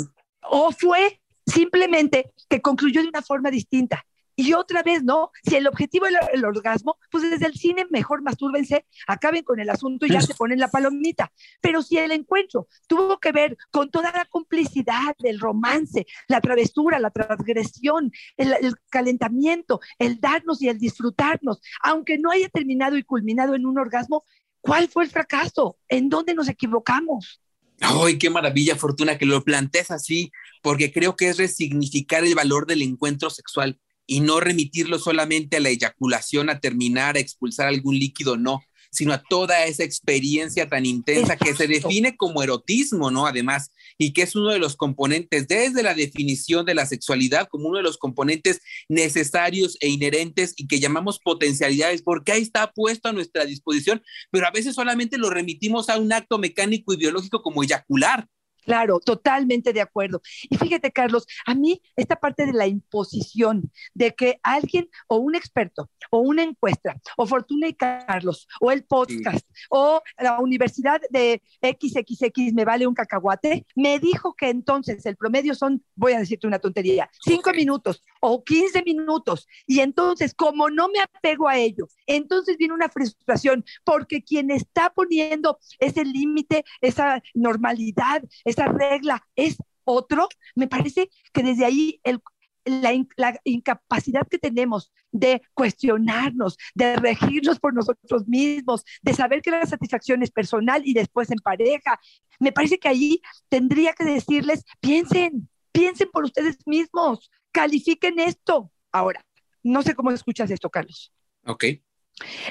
¿O 0.42 0.72
fue 0.72 1.21
simplemente 1.46 2.32
que 2.48 2.60
concluyó 2.60 3.02
de 3.02 3.08
una 3.08 3.22
forma 3.22 3.50
distinta? 3.50 4.04
Y 4.34 4.54
otra 4.54 4.82
vez, 4.82 5.04
¿no? 5.04 5.30
Si 5.42 5.56
el 5.56 5.66
objetivo 5.66 6.06
era 6.06 6.20
el 6.32 6.44
orgasmo, 6.44 6.96
pues 7.10 7.28
desde 7.28 7.46
el 7.46 7.54
cine 7.54 7.86
mejor 7.90 8.22
mastúrbense, 8.22 8.86
acaben 9.06 9.44
con 9.44 9.60
el 9.60 9.68
asunto 9.68 10.06
y 10.06 10.10
ya 10.10 10.22
se 10.22 10.34
ponen 10.34 10.58
la 10.58 10.68
palomita. 10.68 11.30
Pero 11.60 11.82
si 11.82 11.98
el 11.98 12.12
encuentro 12.12 12.66
tuvo 12.86 13.18
que 13.18 13.30
ver 13.30 13.56
con 13.70 13.90
toda 13.90 14.10
la 14.10 14.24
complicidad 14.24 15.14
del 15.18 15.38
romance, 15.38 16.06
la 16.28 16.40
travesura, 16.40 16.98
la 16.98 17.10
transgresión, 17.10 18.10
el, 18.38 18.54
el 18.54 18.74
calentamiento, 18.88 19.80
el 19.98 20.18
darnos 20.18 20.62
y 20.62 20.68
el 20.68 20.78
disfrutarnos, 20.78 21.60
aunque 21.82 22.18
no 22.18 22.30
haya 22.30 22.48
terminado 22.48 22.96
y 22.96 23.02
culminado 23.02 23.54
en 23.54 23.66
un 23.66 23.78
orgasmo, 23.78 24.24
¿cuál 24.62 24.88
fue 24.88 25.04
el 25.04 25.10
fracaso? 25.10 25.76
¿En 25.88 26.08
dónde 26.08 26.34
nos 26.34 26.48
equivocamos? 26.48 27.42
¡Ay, 27.80 28.18
qué 28.18 28.30
maravilla, 28.30 28.76
Fortuna, 28.76 29.18
que 29.18 29.26
lo 29.26 29.42
plantees 29.44 29.90
así! 29.90 30.30
Porque 30.62 30.92
creo 30.92 31.16
que 31.16 31.28
es 31.28 31.38
resignificar 31.38 32.24
el 32.24 32.34
valor 32.34 32.66
del 32.66 32.82
encuentro 32.82 33.30
sexual 33.30 33.78
y 34.06 34.20
no 34.20 34.40
remitirlo 34.40 34.98
solamente 34.98 35.56
a 35.56 35.60
la 35.60 35.70
eyaculación, 35.70 36.50
a 36.50 36.60
terminar, 36.60 37.16
a 37.16 37.20
expulsar 37.20 37.68
algún 37.68 37.98
líquido, 37.98 38.36
no, 38.36 38.62
sino 38.90 39.12
a 39.12 39.22
toda 39.22 39.64
esa 39.64 39.84
experiencia 39.84 40.68
tan 40.68 40.86
intensa 40.86 41.36
que 41.36 41.54
se 41.54 41.66
define 41.66 42.16
como 42.16 42.42
erotismo, 42.42 43.10
¿no? 43.10 43.26
Además, 43.26 43.72
y 43.98 44.12
que 44.12 44.22
es 44.22 44.34
uno 44.34 44.50
de 44.50 44.58
los 44.58 44.76
componentes, 44.76 45.48
desde 45.48 45.82
la 45.82 45.94
definición 45.94 46.64
de 46.66 46.74
la 46.74 46.86
sexualidad, 46.86 47.48
como 47.48 47.68
uno 47.68 47.78
de 47.78 47.84
los 47.84 47.98
componentes 47.98 48.60
necesarios 48.88 49.76
e 49.80 49.88
inherentes 49.88 50.54
y 50.56 50.66
que 50.66 50.80
llamamos 50.80 51.18
potencialidades, 51.18 52.02
porque 52.02 52.32
ahí 52.32 52.42
está 52.42 52.72
puesto 52.72 53.08
a 53.08 53.12
nuestra 53.12 53.44
disposición, 53.44 54.02
pero 54.30 54.46
a 54.46 54.50
veces 54.50 54.74
solamente 54.74 55.18
lo 55.18 55.30
remitimos 55.30 55.88
a 55.88 55.98
un 55.98 56.12
acto 56.12 56.38
mecánico 56.38 56.92
y 56.92 56.96
biológico 56.96 57.42
como 57.42 57.62
eyacular. 57.62 58.28
Claro, 58.62 59.00
totalmente 59.00 59.72
de 59.72 59.80
acuerdo. 59.80 60.22
Y 60.48 60.56
fíjate, 60.56 60.90
Carlos, 60.92 61.26
a 61.46 61.54
mí 61.54 61.80
esta 61.96 62.16
parte 62.16 62.46
de 62.46 62.52
la 62.52 62.66
imposición, 62.66 63.70
de 63.94 64.14
que 64.14 64.38
alguien 64.42 64.88
o 65.08 65.16
un 65.16 65.34
experto 65.34 65.90
o 66.10 66.18
una 66.18 66.42
encuesta 66.42 66.96
o 67.16 67.26
Fortuna 67.26 67.68
y 67.68 67.74
Carlos 67.74 68.46
o 68.60 68.70
el 68.70 68.84
podcast 68.84 69.46
o 69.70 70.02
la 70.18 70.40
Universidad 70.40 71.00
de 71.10 71.42
XXX 71.62 72.52
me 72.54 72.64
vale 72.64 72.86
un 72.86 72.94
cacahuate, 72.94 73.66
me 73.74 73.98
dijo 73.98 74.34
que 74.34 74.48
entonces 74.48 75.04
el 75.06 75.16
promedio 75.16 75.54
son, 75.54 75.84
voy 75.94 76.12
a 76.12 76.18
decirte 76.18 76.46
una 76.46 76.58
tontería, 76.58 77.10
cinco 77.24 77.52
minutos 77.52 78.02
o 78.20 78.44
15 78.44 78.82
minutos. 78.84 79.48
Y 79.66 79.80
entonces, 79.80 80.34
como 80.34 80.70
no 80.70 80.88
me 80.88 81.00
apego 81.00 81.48
a 81.48 81.58
ello, 81.58 81.88
entonces 82.06 82.56
viene 82.56 82.74
una 82.74 82.88
frustración 82.88 83.64
porque 83.84 84.22
quien 84.22 84.50
está 84.50 84.90
poniendo 84.90 85.58
ese 85.78 86.04
límite, 86.04 86.64
esa 86.80 87.22
normalidad, 87.34 88.22
esa 88.52 88.66
regla 88.66 89.26
es 89.36 89.56
otro, 89.84 90.28
me 90.54 90.68
parece 90.68 91.10
que 91.32 91.42
desde 91.42 91.64
ahí 91.64 92.00
el, 92.04 92.20
la, 92.64 92.92
la 93.16 93.40
incapacidad 93.44 94.26
que 94.28 94.38
tenemos 94.38 94.92
de 95.10 95.42
cuestionarnos, 95.54 96.56
de 96.74 96.96
regirnos 96.96 97.58
por 97.58 97.74
nosotros 97.74 98.26
mismos, 98.26 98.84
de 99.02 99.12
saber 99.14 99.42
que 99.42 99.50
la 99.50 99.66
satisfacción 99.66 100.22
es 100.22 100.30
personal 100.30 100.82
y 100.84 100.94
después 100.94 101.30
en 101.30 101.38
pareja, 101.38 101.98
me 102.38 102.52
parece 102.52 102.78
que 102.78 102.88
ahí 102.88 103.20
tendría 103.48 103.92
que 103.92 104.04
decirles, 104.04 104.64
piensen, 104.80 105.48
piensen 105.72 106.08
por 106.10 106.24
ustedes 106.24 106.58
mismos, 106.66 107.30
califiquen 107.50 108.18
esto. 108.18 108.72
Ahora, 108.90 109.24
no 109.62 109.82
sé 109.82 109.94
cómo 109.94 110.10
escuchas 110.10 110.50
esto, 110.50 110.70
Carlos. 110.70 111.12
Ok. 111.44 111.64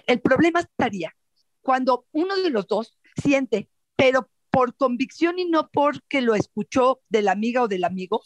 El 0.08 0.22
problema 0.22 0.60
estaría 0.60 1.16
cuando 1.62 2.06
uno 2.12 2.36
de 2.38 2.50
los 2.50 2.68
dos 2.68 2.98
siente, 3.22 3.70
pero 3.96 4.30
por 4.52 4.76
convicción 4.76 5.40
y 5.40 5.46
no 5.46 5.70
porque 5.72 6.22
lo 6.22 6.36
escuchó 6.36 7.02
de 7.10 7.22
la 7.22 7.32
amiga 7.32 7.64
o 7.64 7.68
del 7.68 7.84
amigo, 7.84 8.24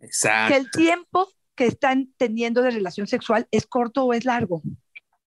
Exacto. 0.00 0.52
que 0.52 0.60
el 0.60 0.70
tiempo 0.70 1.28
que 1.54 1.66
están 1.66 2.12
teniendo 2.16 2.62
de 2.62 2.70
relación 2.70 3.06
sexual 3.06 3.48
es 3.50 3.66
corto 3.66 4.04
o 4.04 4.12
es 4.12 4.24
largo. 4.24 4.62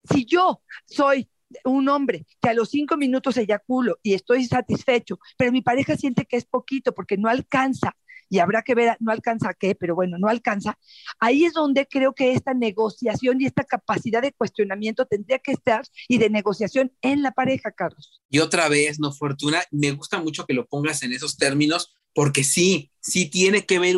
Si 0.09 0.25
yo 0.25 0.61
soy 0.85 1.29
un 1.65 1.89
hombre 1.89 2.25
que 2.41 2.49
a 2.49 2.53
los 2.53 2.69
cinco 2.69 2.95
minutos 2.97 3.37
eyaculo 3.37 3.97
y 4.03 4.13
estoy 4.13 4.45
satisfecho, 4.45 5.19
pero 5.37 5.51
mi 5.51 5.61
pareja 5.61 5.97
siente 5.97 6.25
que 6.25 6.37
es 6.37 6.45
poquito 6.45 6.93
porque 6.93 7.17
no 7.17 7.27
alcanza, 7.27 7.95
y 8.29 8.39
habrá 8.39 8.61
que 8.61 8.75
ver, 8.75 8.95
no 8.99 9.11
alcanza 9.11 9.53
qué, 9.53 9.75
pero 9.75 9.95
bueno, 9.95 10.17
no 10.17 10.27
alcanza, 10.27 10.77
ahí 11.19 11.45
es 11.45 11.53
donde 11.53 11.87
creo 11.87 12.13
que 12.13 12.33
esta 12.33 12.53
negociación 12.53 13.41
y 13.41 13.45
esta 13.45 13.63
capacidad 13.63 14.21
de 14.21 14.33
cuestionamiento 14.33 15.05
tendría 15.05 15.39
que 15.39 15.51
estar 15.51 15.83
y 16.07 16.17
de 16.17 16.29
negociación 16.29 16.91
en 17.01 17.23
la 17.23 17.31
pareja, 17.31 17.71
Carlos. 17.71 18.21
Y 18.29 18.39
otra 18.39 18.69
vez, 18.69 18.99
no, 18.99 19.11
Fortuna, 19.11 19.61
me 19.71 19.91
gusta 19.91 20.21
mucho 20.21 20.45
que 20.45 20.53
lo 20.53 20.67
pongas 20.67 21.03
en 21.03 21.13
esos 21.13 21.37
términos, 21.37 21.93
porque 22.13 22.43
sí, 22.43 22.91
sí 23.01 23.29
tiene 23.29 23.65
que 23.65 23.79
ver 23.79 23.95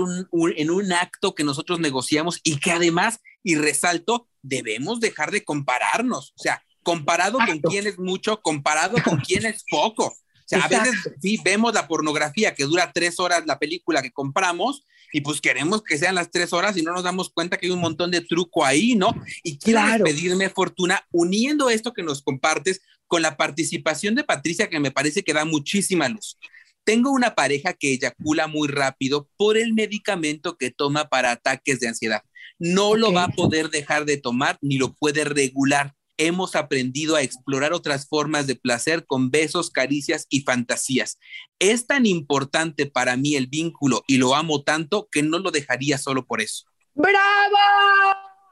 en 0.58 0.72
un 0.72 0.94
acto 0.94 1.34
que 1.36 1.44
nosotros 1.44 1.80
negociamos 1.80 2.40
y 2.44 2.60
que 2.60 2.72
además, 2.72 3.20
y 3.44 3.56
resalto, 3.56 4.28
debemos 4.42 5.00
dejar 5.00 5.32
de 5.32 5.44
compararnos. 5.44 6.34
O 6.38 6.42
sea, 6.42 6.64
comparado 6.84 7.40
con 7.46 7.60
quién 7.60 7.88
es 7.88 8.00
mucho, 8.00 8.42
comparado 8.42 8.98
con 9.04 9.18
quién 9.20 9.46
es 9.46 9.64
poco. 9.70 10.16
Sea, 10.52 10.66
a 10.66 10.68
veces 10.68 10.94
sí 11.22 11.40
vemos 11.46 11.74
la 11.74 11.88
pornografía 11.88 12.54
que 12.54 12.66
dura 12.66 12.92
tres 12.94 13.20
horas 13.22 13.44
la 13.46 13.58
película 13.58 14.02
que 14.02 14.12
compramos 14.12 14.86
y 15.14 15.22
pues 15.22 15.40
queremos 15.40 15.82
que 15.82 15.98
sean 15.98 16.16
las 16.16 16.30
tres 16.30 16.52
horas 16.52 16.76
y 16.76 16.82
no 16.82 16.92
nos 16.92 17.04
damos 17.04 17.30
cuenta 17.30 17.58
que 17.58 17.68
hay 17.68 17.72
un 17.72 17.80
montón 17.80 18.12
de 18.12 18.20
truco 18.20 18.66
ahí, 18.66 18.96
¿no? 18.96 19.16
Y 19.44 19.58
quiero 19.58 19.82
pedirme 20.04 20.50
Fortuna, 20.50 21.06
uniendo 21.12 21.70
esto 21.70 21.94
que 21.94 22.04
nos 22.04 22.22
compartes 22.22 22.82
con 23.08 23.22
la 23.22 23.38
participación 23.38 24.16
de 24.16 24.26
Patricia, 24.26 24.70
que 24.70 24.80
me 24.80 24.92
parece 24.92 25.24
que 25.24 25.34
da 25.34 25.46
muchísima 25.46 26.10
luz. 26.10 26.38
Tengo 26.84 27.12
una 27.12 27.34
pareja 27.34 27.74
que 27.74 27.94
eyacula 27.94 28.48
muy 28.48 28.68
rápido 28.68 29.30
por 29.38 29.58
el 29.58 29.74
medicamento 29.74 30.58
que 30.58 30.72
toma 30.72 31.08
para 31.08 31.32
ataques 31.32 31.80
de 31.80 31.88
ansiedad. 31.88 32.24
No 32.60 32.96
lo 32.96 33.14
va 33.14 33.26
a 33.26 33.30
poder 33.30 33.70
dejar 33.70 34.04
de 34.04 34.18
tomar 34.18 34.58
ni 34.62 34.78
lo 34.78 34.94
puede 34.94 35.24
regular 35.24 35.96
hemos 36.28 36.56
aprendido 36.56 37.16
a 37.16 37.22
explorar 37.22 37.74
otras 37.74 38.08
formas 38.08 38.48
de 38.48 38.56
placer 38.56 39.06
con 39.06 39.32
besos, 39.32 39.72
caricias 39.72 40.28
y 40.30 40.42
fantasías. 40.42 41.18
Es 41.60 41.88
tan 41.88 42.06
importante 42.06 42.86
para 42.86 43.18
mí 43.18 43.36
el 43.36 43.48
vínculo 43.48 44.04
y 44.08 44.18
lo 44.18 44.36
amo 44.36 44.64
tanto 44.64 45.08
que 45.12 45.24
no 45.24 45.40
lo 45.40 45.52
dejaría 45.52 45.98
solo 45.98 46.26
por 46.26 46.42
eso. 46.42 46.66
¡Bravo! 46.94 47.58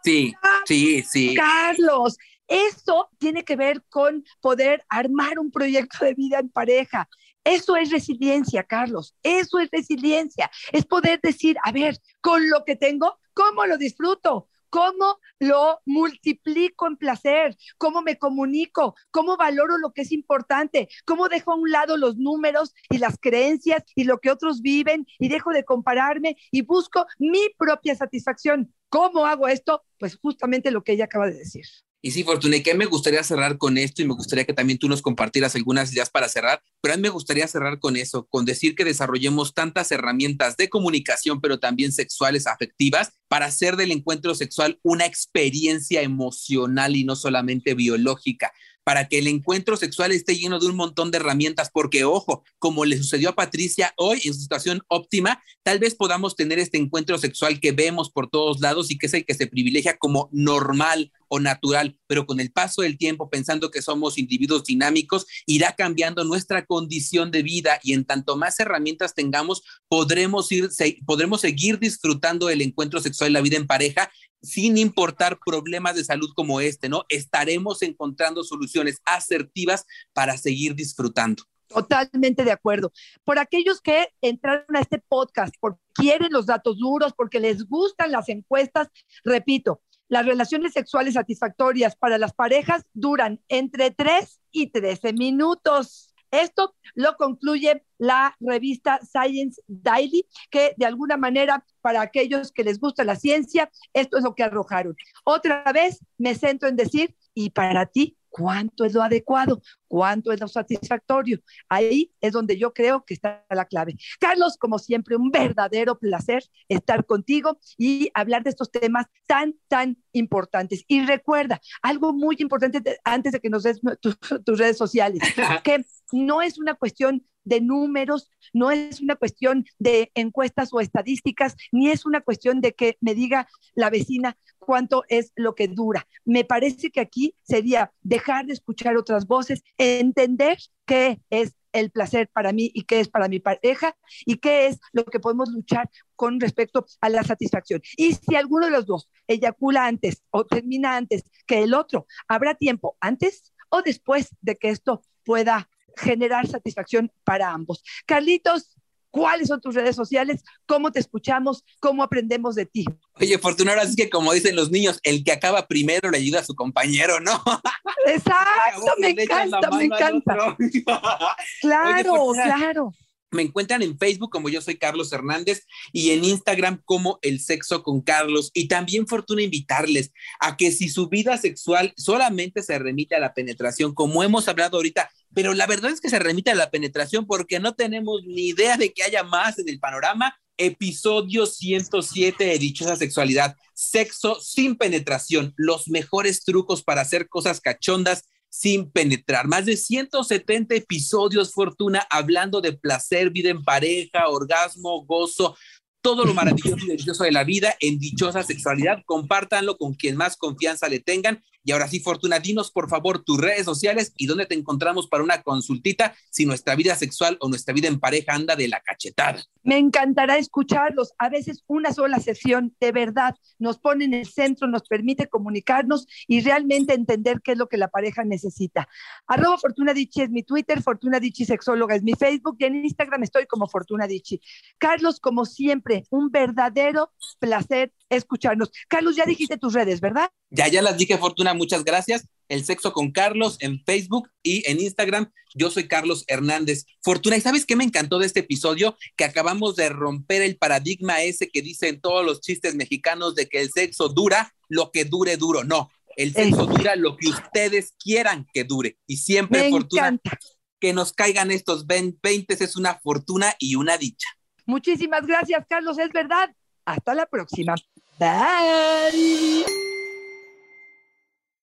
Sí, 0.04 0.34
sí, 0.66 1.04
sí. 1.04 1.36
Carlos, 1.36 2.18
eso 2.48 3.10
tiene 3.20 3.44
que 3.44 3.56
ver 3.56 3.84
con 3.90 4.26
poder 4.42 4.84
armar 4.90 5.38
un 5.38 5.52
proyecto 5.52 6.04
de 6.04 6.16
vida 6.16 6.40
en 6.40 6.50
pareja. 6.50 7.08
Eso 7.44 7.76
es 7.76 7.92
resiliencia, 7.92 8.64
Carlos. 8.64 9.16
Eso 9.22 9.60
es 9.60 9.70
resiliencia. 9.72 10.50
Es 10.72 10.86
poder 10.86 11.20
decir, 11.22 11.58
a 11.64 11.72
ver, 11.72 11.98
con 12.22 12.50
lo 12.50 12.64
que 12.66 12.76
tengo, 12.76 13.20
¿cómo 13.34 13.66
lo 13.66 13.78
disfruto? 13.78 14.48
Cómo 14.70 15.20
lo 15.40 15.80
multiplico 15.86 16.88
en 16.88 16.98
placer, 16.98 17.58
cómo 17.78 18.02
me 18.02 18.18
comunico, 18.18 18.96
cómo 19.12 19.38
valoro 19.38 19.78
lo 19.78 19.92
que 19.92 20.02
es 20.02 20.12
importante, 20.12 20.90
cómo 21.06 21.30
dejo 21.30 21.52
a 21.52 21.56
un 21.56 21.72
lado 21.72 21.98
los 21.98 22.18
números 22.18 22.74
y 22.90 22.98
las 22.98 23.18
creencias 23.20 23.84
y 23.96 24.04
lo 24.04 24.20
que 24.20 24.32
otros 24.32 24.62
viven 24.62 25.06
y 25.18 25.30
dejo 25.30 25.52
de 25.52 25.64
compararme 25.64 26.38
y 26.52 26.62
busco 26.62 27.06
mi 27.18 27.50
propia 27.58 27.96
satisfacción. 27.96 28.74
¿Cómo 28.90 29.26
hago 29.26 29.48
esto? 29.48 29.84
Pues 29.98 30.18
justamente 30.18 30.72
lo 30.72 30.84
que 30.84 30.94
ella 30.94 31.06
acaba 31.06 31.28
de 31.28 31.36
decir. 31.36 31.66
Y 32.02 32.12
sí, 32.12 32.24
Fortuna, 32.24 32.56
y 32.56 32.64
que 32.64 32.74
me 32.76 32.86
gustaría 32.86 33.22
cerrar 33.24 33.58
con 33.58 33.78
esto 33.78 34.02
y 34.02 34.08
me 34.08 34.14
gustaría 34.14 34.46
que 34.46 34.54
también 34.54 34.80
tú 34.80 34.88
nos 34.88 35.02
compartieras 35.02 35.56
algunas 35.56 35.92
ideas 35.92 36.10
para 36.10 36.30
cerrar, 36.30 36.62
pero 36.82 36.94
a 36.94 36.98
mí 36.98 37.04
me 37.04 37.10
gustaría 37.10 37.46
cerrar 37.46 37.80
con 37.80 37.98
eso, 37.98 38.26
con 38.30 38.46
decir 38.46 38.74
que 38.74 38.86
desarrollemos 38.86 39.54
tantas 39.54 39.92
herramientas 39.92 40.56
de 40.56 40.70
comunicación, 40.70 41.42
pero 41.42 41.60
también 41.60 41.92
sexuales, 41.92 42.48
afectivas, 42.48 43.12
para 43.28 43.48
hacer 43.48 43.76
del 43.76 43.92
encuentro 43.92 44.34
sexual 44.34 44.80
una 44.82 45.06
experiencia 45.06 46.02
emocional 46.02 46.96
y 46.96 47.04
no 47.04 47.18
solamente 47.18 47.74
biológica 47.74 48.54
para 48.90 49.08
que 49.08 49.20
el 49.20 49.28
encuentro 49.28 49.78
sexual 49.78 50.12
esté 50.12 50.36
lleno 50.36 50.58
de 50.58 50.66
un 50.66 50.76
montón 50.76 51.12
de 51.12 51.20
herramientas, 51.20 51.70
porque 51.72 52.06
ojo, 52.06 52.44
como 52.58 52.86
le 52.86 52.98
sucedió 52.98 53.30
a 53.30 53.36
Patricia 53.36 53.94
hoy 53.98 54.20
en 54.24 54.34
su 54.34 54.42
situación 54.42 54.82
óptima, 54.88 55.44
tal 55.62 55.78
vez 55.78 55.94
podamos 55.94 56.36
tener 56.36 56.58
este 56.58 56.80
encuentro 56.80 57.20
sexual 57.20 57.60
que 57.60 57.72
vemos 57.72 58.10
por 58.10 58.32
todos 58.32 58.62
lados 58.62 58.90
y 58.90 58.98
que 58.98 59.06
es 59.06 59.14
el 59.14 59.26
que 59.26 59.36
se 59.36 59.46
privilegia 59.46 59.98
como 59.98 60.28
normal 60.32 61.12
o 61.28 61.40
natural, 61.40 61.96
pero 62.08 62.26
con 62.26 62.40
el 62.40 62.52
paso 62.52 62.82
del 62.82 62.98
tiempo, 62.98 63.30
pensando 63.30 63.70
que 63.70 63.84
somos 63.84 64.18
individuos 64.18 64.64
dinámicos, 64.64 65.28
irá 65.46 65.76
cambiando 65.78 66.24
nuestra 66.24 66.66
condición 66.66 67.30
de 67.30 67.44
vida 67.44 67.80
y 67.84 67.94
en 67.94 68.04
tanto 68.04 68.36
más 68.36 68.60
herramientas 68.60 69.14
tengamos, 69.14 69.62
podremos, 69.88 70.52
ir, 70.52 70.70
podremos 71.06 71.42
seguir 71.42 71.78
disfrutando 71.78 72.48
del 72.48 72.64
encuentro 72.64 73.00
sexual 73.00 73.30
y 73.30 73.34
la 73.34 73.42
vida 73.42 73.58
en 73.58 73.68
pareja 73.68 74.12
sin 74.42 74.78
importar 74.78 75.40
problemas 75.46 75.96
de 75.96 76.04
salud 76.04 76.30
como 76.36 76.62
este, 76.62 76.90
¿no? 76.90 77.06
Estaremos 77.10 77.82
encontrando 77.82 78.44
soluciones 78.44 79.02
asertivas 79.06 79.86
para 80.14 80.38
seguir 80.38 80.76
disfrutando. 80.76 81.44
Totalmente 81.68 82.44
de 82.44 82.52
acuerdo. 82.52 82.92
Por 83.24 83.38
aquellos 83.38 83.80
que 83.80 84.08
entraron 84.22 84.76
a 84.76 84.80
este 84.80 85.00
podcast, 85.00 85.54
porque 85.60 85.80
quieren 85.94 86.32
los 86.32 86.48
datos 86.48 86.78
duros, 86.80 87.14
porque 87.16 87.40
les 87.40 87.68
gustan 87.68 88.12
las 88.12 88.28
encuestas, 88.30 88.88
repito, 89.24 89.82
las 90.08 90.26
relaciones 90.26 90.74
sexuales 90.74 91.14
satisfactorias 91.14 91.96
para 91.96 92.18
las 92.18 92.34
parejas 92.34 92.86
duran 92.94 93.42
entre 93.48 93.92
3 93.92 94.42
y 94.52 94.68
13 94.72 95.14
minutos. 95.14 96.09
Esto 96.32 96.76
lo 96.94 97.16
concluye 97.16 97.84
la 97.98 98.36
revista 98.40 99.00
Science 99.02 99.62
Daily, 99.68 100.26
que 100.50 100.74
de 100.78 100.86
alguna 100.86 101.18
manera, 101.18 101.66
para 101.82 102.02
aquellos 102.02 102.52
que 102.52 102.64
les 102.64 102.80
gusta 102.80 103.04
la 103.04 103.16
ciencia, 103.16 103.72
esto 103.94 104.18
es 104.18 104.24
lo 104.24 104.36
que 104.36 104.44
arrojaron. 104.44 104.96
Otra 105.24 105.64
vez 105.74 106.00
me 106.18 106.36
centro 106.36 106.70
en 106.70 106.76
decir, 106.76 107.16
¿y 107.34 107.50
para 107.50 107.86
ti 107.86 108.19
cuánto 108.30 108.86
es 108.86 108.94
lo 108.94 109.02
adecuado? 109.02 109.62
¿Cuánto 109.88 110.32
es 110.32 110.40
lo 110.40 110.48
satisfactorio? 110.48 111.40
Ahí 111.68 112.14
es 112.22 112.32
donde 112.34 112.58
yo 112.58 112.74
creo 112.74 113.04
que 113.06 113.16
está 113.16 113.44
la 113.50 113.66
clave. 113.66 113.96
Carlos, 114.20 114.58
como 114.58 114.80
siempre, 114.80 115.16
un 115.16 115.32
verdadero 115.32 115.98
placer 115.98 116.44
estar 116.68 117.06
contigo 117.06 117.60
y 117.78 118.10
hablar 118.14 118.44
de 118.44 118.52
estos 118.52 118.72
temas 118.72 119.08
tan, 119.26 119.56
tan 119.68 119.98
importantes. 120.14 120.84
Y 120.88 121.06
recuerda, 121.06 121.60
algo 121.82 122.14
muy 122.14 122.36
importante 122.40 122.82
antes 123.04 123.34
de 123.34 123.40
que 123.40 123.50
nos 123.50 123.64
des 123.64 123.82
tus 124.00 124.60
redes 124.60 124.78
sociales, 124.78 125.22
que 125.64 125.84
no 126.12 126.42
es 126.42 126.60
una 126.60 126.76
cuestión 126.76 127.26
de 127.50 127.62
números, 127.62 128.30
no 128.54 128.72
es 128.72 129.02
una 129.02 129.16
cuestión 129.16 129.66
de 129.80 130.12
encuestas 130.16 130.70
o 130.72 130.80
estadísticas, 130.80 131.56
ni 131.72 131.90
es 131.90 132.06
una 132.06 132.22
cuestión 132.22 132.62
de 132.62 132.74
que 132.74 132.98
me 133.02 133.16
diga 133.16 133.50
la 133.74 133.90
vecina 133.90 134.38
cuánto 134.60 135.04
es 135.10 135.32
lo 135.36 135.56
que 135.56 135.68
dura. 135.68 136.08
Me 136.26 136.46
parece 136.46 136.92
que 136.92 137.00
aquí 137.00 137.36
sería 137.42 137.92
dejar 138.02 138.46
de 138.46 138.54
escuchar 138.54 138.98
otras 138.98 139.26
voces, 139.26 139.64
entender 139.78 140.58
qué 140.86 141.22
es 141.30 141.56
el 141.74 141.92
placer 141.92 142.30
para 142.30 142.52
mí 142.52 142.72
y 142.74 142.84
qué 142.84 143.00
es 143.00 143.10
para 143.10 143.28
mi 143.28 143.40
pareja 143.40 143.96
y 144.26 144.38
qué 144.38 144.68
es 144.68 144.80
lo 144.92 145.06
que 145.06 145.20
podemos 145.20 145.50
luchar 145.50 145.90
con 146.16 146.40
respecto 146.40 146.86
a 147.02 147.10
la 147.10 147.24
satisfacción. 147.24 147.82
Y 147.98 148.14
si 148.14 148.36
alguno 148.36 148.66
de 148.66 148.72
los 148.72 148.86
dos 148.86 149.10
eyacula 149.28 149.86
antes 149.86 150.24
o 150.32 150.46
termina 150.46 150.98
antes 150.98 151.24
que 151.48 151.64
el 151.64 151.74
otro, 151.74 152.08
habrá 152.28 152.56
tiempo 152.56 152.98
antes 153.00 153.54
o 153.70 153.82
después 153.82 154.30
de 154.42 154.56
que 154.56 154.70
esto 154.70 155.02
pueda 155.24 155.70
generar 155.98 156.48
satisfacción 156.48 157.12
para 157.24 157.52
ambos. 157.52 157.84
Carlitos, 158.06 158.76
¿cuáles 159.12 159.48
son 159.48 159.62
tus 159.62 159.76
redes 159.76 159.96
sociales? 159.96 160.44
¿Cómo 160.66 160.92
te 160.92 161.00
escuchamos? 161.00 161.64
¿Cómo 161.80 162.04
aprendemos 162.04 162.56
de 162.56 162.66
ti? 162.66 162.86
Oye, 163.16 163.38
Fortuna, 163.38 163.72
ahora 163.72 163.86
sí 163.86 163.96
que 163.96 164.10
como 164.10 164.34
dicen 164.34 164.56
los 164.56 164.72
niños, 164.72 165.00
el 165.04 165.24
que 165.24 165.32
acaba 165.32 165.68
primero 165.68 166.12
le 166.12 166.18
ayuda 166.18 166.40
a 166.40 166.46
su 166.46 166.56
compañero, 166.56 167.20
¿no? 167.20 167.42
Exacto, 168.08 168.94
me 169.00 169.10
encanta, 169.10 169.72
me 169.72 169.84
encanta. 169.86 170.58
claro, 171.62 172.32
claro. 172.34 172.94
Me 173.32 173.44
encuentran 173.44 173.84
en 173.84 173.98
Facebook 173.98 174.32
como 174.32 174.50
yo 174.50 174.60
soy 174.60 174.78
Carlos 174.78 175.14
Hernández 175.14 175.68
y 175.94 176.12
en 176.12 176.24
Instagram 176.24 176.82
como 176.84 177.20
El 177.22 177.40
Sexo 177.40 177.84
con 177.84 178.02
Carlos. 178.02 178.50
Y 178.56 178.68
también 178.68 179.06
fortuna 179.06 179.44
invitarles 179.44 180.12
a 180.40 180.58
que 180.58 180.72
si 180.72 180.90
su 180.90 181.10
vida 181.10 181.38
sexual 181.38 181.94
solamente 181.96 182.64
se 182.64 182.80
remite 182.80 183.16
a 183.16 183.20
la 183.20 183.36
penetración, 183.36 183.94
como 183.94 184.24
hemos 184.24 184.48
hablado 184.48 184.78
ahorita, 184.78 185.12
pero 185.34 185.54
la 185.54 185.68
verdad 185.68 185.92
es 185.92 186.02
que 186.02 186.10
se 186.10 186.20
remite 186.20 186.52
a 186.52 186.56
la 186.56 186.72
penetración 186.72 187.26
porque 187.26 187.60
no 187.60 187.74
tenemos 187.74 188.24
ni 188.26 188.48
idea 188.50 188.78
de 188.78 188.92
que 188.94 189.04
haya 189.04 189.24
más 189.24 189.60
en 189.60 189.70
el 189.70 189.80
panorama. 189.80 190.36
Episodio 190.58 191.46
107 191.46 192.44
de 192.44 192.58
Dichosa 192.60 192.98
Sexualidad, 192.98 193.56
sexo 193.74 194.42
sin 194.42 194.76
penetración, 194.76 195.54
los 195.56 195.88
mejores 195.88 196.44
trucos 196.44 196.84
para 196.84 197.00
hacer 197.00 197.30
cosas 197.30 197.62
cachondas 197.62 198.26
sin 198.50 198.92
penetrar. 198.92 199.48
Más 199.48 199.66
de 199.66 199.78
170 199.78 200.76
episodios, 200.76 201.54
Fortuna, 201.54 202.06
hablando 202.10 202.60
de 202.60 202.74
placer, 202.74 203.30
vida 203.30 203.50
en 203.50 203.64
pareja, 203.64 204.28
orgasmo, 204.28 205.06
gozo, 205.06 205.56
todo 206.02 206.26
lo 206.26 206.34
maravilloso 206.34 206.84
y 206.86 206.88
delicioso 206.88 207.24
de 207.24 207.32
la 207.32 207.44
vida 207.44 207.76
en 207.80 208.00
dichosa 208.00 208.44
sexualidad. 208.44 209.02
Compártanlo 209.06 209.78
con 209.78 209.94
quien 209.94 210.16
más 210.16 210.38
confianza 210.38 210.90
le 210.90 211.00
tengan 211.00 211.44
Y 211.70 211.72
ahora 211.72 211.88
sí, 211.88 212.00
Fortuna, 212.00 212.40
dinos 212.40 212.72
por 212.72 212.90
favor 212.90 213.24
tus 213.24 213.40
redes 213.40 213.64
sociales 213.64 214.12
y 214.18 214.26
dónde 214.26 214.48
te 214.48 214.56
encontramos 214.56 215.08
para 215.08 215.24
una 215.24 215.44
consultita 215.44 216.16
si 216.32 216.48
nuestra 216.48 216.76
vida 216.76 216.96
sexual 216.96 217.38
o 217.42 217.48
nuestra 217.48 217.76
vida 217.76 217.88
en 217.88 218.00
pareja 218.00 218.34
anda 218.34 218.56
de 218.56 218.68
la 218.68 218.80
cachetada. 218.80 219.44
Me 219.62 219.78
encantará 219.78 220.40
escucharlos. 220.40 221.14
A 221.20 221.30
veces 221.30 221.64
una 221.68 221.94
sola 221.94 222.20
sesión 222.20 222.76
de 222.80 222.92
verdad 222.92 223.36
nos 223.60 223.78
pone 223.78 224.06
en 224.06 224.16
el 224.16 224.26
centro, 224.26 224.68
nos 224.68 224.82
permite 224.88 225.28
comunicarnos 225.28 226.08
y 226.28 226.42
realmente 226.42 226.96
entender 226.96 227.40
qué 227.44 227.52
es 227.52 227.60
lo 227.60 227.70
que 227.70 227.78
la 227.78 227.90
pareja 227.90 228.24
necesita. 228.24 228.90
Arroba 229.28 229.60
Fortuna 229.60 229.92
es 229.92 230.30
mi 230.32 230.42
Twitter, 230.42 230.82
Fortuna 230.82 231.20
Dichi 231.20 231.46
Sexóloga 231.46 231.94
es 231.94 232.02
mi 232.02 232.14
Facebook 232.14 232.56
y 232.58 232.64
en 232.64 232.84
Instagram 232.84 233.22
estoy 233.22 233.46
como 233.46 233.68
Fortuna 233.68 234.08
Dichi. 234.08 234.42
Carlos, 234.80 235.20
como 235.20 235.46
siempre, 235.46 236.08
un 236.10 236.32
verdadero 236.32 237.12
placer 237.38 237.94
escucharnos. 238.10 238.72
Carlos, 238.88 239.16
ya 239.16 239.26
dijiste 239.26 239.58
tus 239.58 239.74
redes, 239.74 240.02
¿verdad? 240.02 240.32
Ya, 240.52 240.68
ya 240.68 240.82
las 240.82 240.98
dije, 240.98 241.18
Fortuna, 241.18 241.54
muchas 241.54 241.84
gracias. 241.84 242.28
El 242.48 242.66
sexo 242.66 242.92
con 242.94 243.12
Carlos 243.12 243.58
en 243.60 243.84
Facebook 243.86 244.30
y 244.42 244.68
en 244.70 244.80
Instagram. 244.80 245.32
Yo 245.54 245.70
soy 245.70 245.88
Carlos 245.88 246.24
Hernández. 246.28 246.86
Fortuna, 247.04 247.38
¿y 247.38 247.42
sabes 247.42 247.66
qué 247.66 247.76
me 247.76 247.84
encantó 247.84 248.18
de 248.18 248.26
este 248.26 248.40
episodio? 248.40 248.98
Que 249.16 249.26
acabamos 249.26 249.76
de 249.76 249.90
romper 249.90 250.42
el 250.42 250.58
paradigma 250.58 251.22
ese 251.22 251.50
que 251.50 251.62
dicen 251.62 252.02
todos 252.02 252.26
los 252.26 252.42
chistes 252.42 252.74
mexicanos 252.76 253.36
de 253.36 253.48
que 253.48 253.62
el 253.62 253.70
sexo 253.72 254.10
dura 254.10 254.54
lo 254.68 254.92
que 254.92 255.06
dure 255.06 255.38
duro. 255.38 255.64
No, 255.64 255.90
el 256.16 256.34
sexo 256.34 256.66
dura 256.66 256.96
lo 256.96 257.16
que 257.18 257.30
ustedes 257.30 257.94
quieran 258.04 258.48
que 258.54 258.64
dure. 258.64 258.98
Y 259.06 259.18
siempre, 259.18 259.64
Me 259.64 259.70
Fortuna, 259.70 260.08
encanta. 260.08 260.40
que 260.80 260.94
nos 260.94 261.14
caigan 261.14 261.52
estos 261.52 261.86
20 261.86 262.20
es 262.48 262.76
una 262.76 263.00
fortuna 263.00 263.54
y 263.60 263.76
una 263.76 263.98
dicha. 263.98 264.28
Muchísimas 264.66 265.26
gracias, 265.28 265.66
Carlos, 265.70 266.00
es 266.00 266.12
verdad. 266.12 266.50
Hasta 266.86 267.14
la 267.14 267.28
próxima. 267.28 267.76
Bye. 268.18 269.89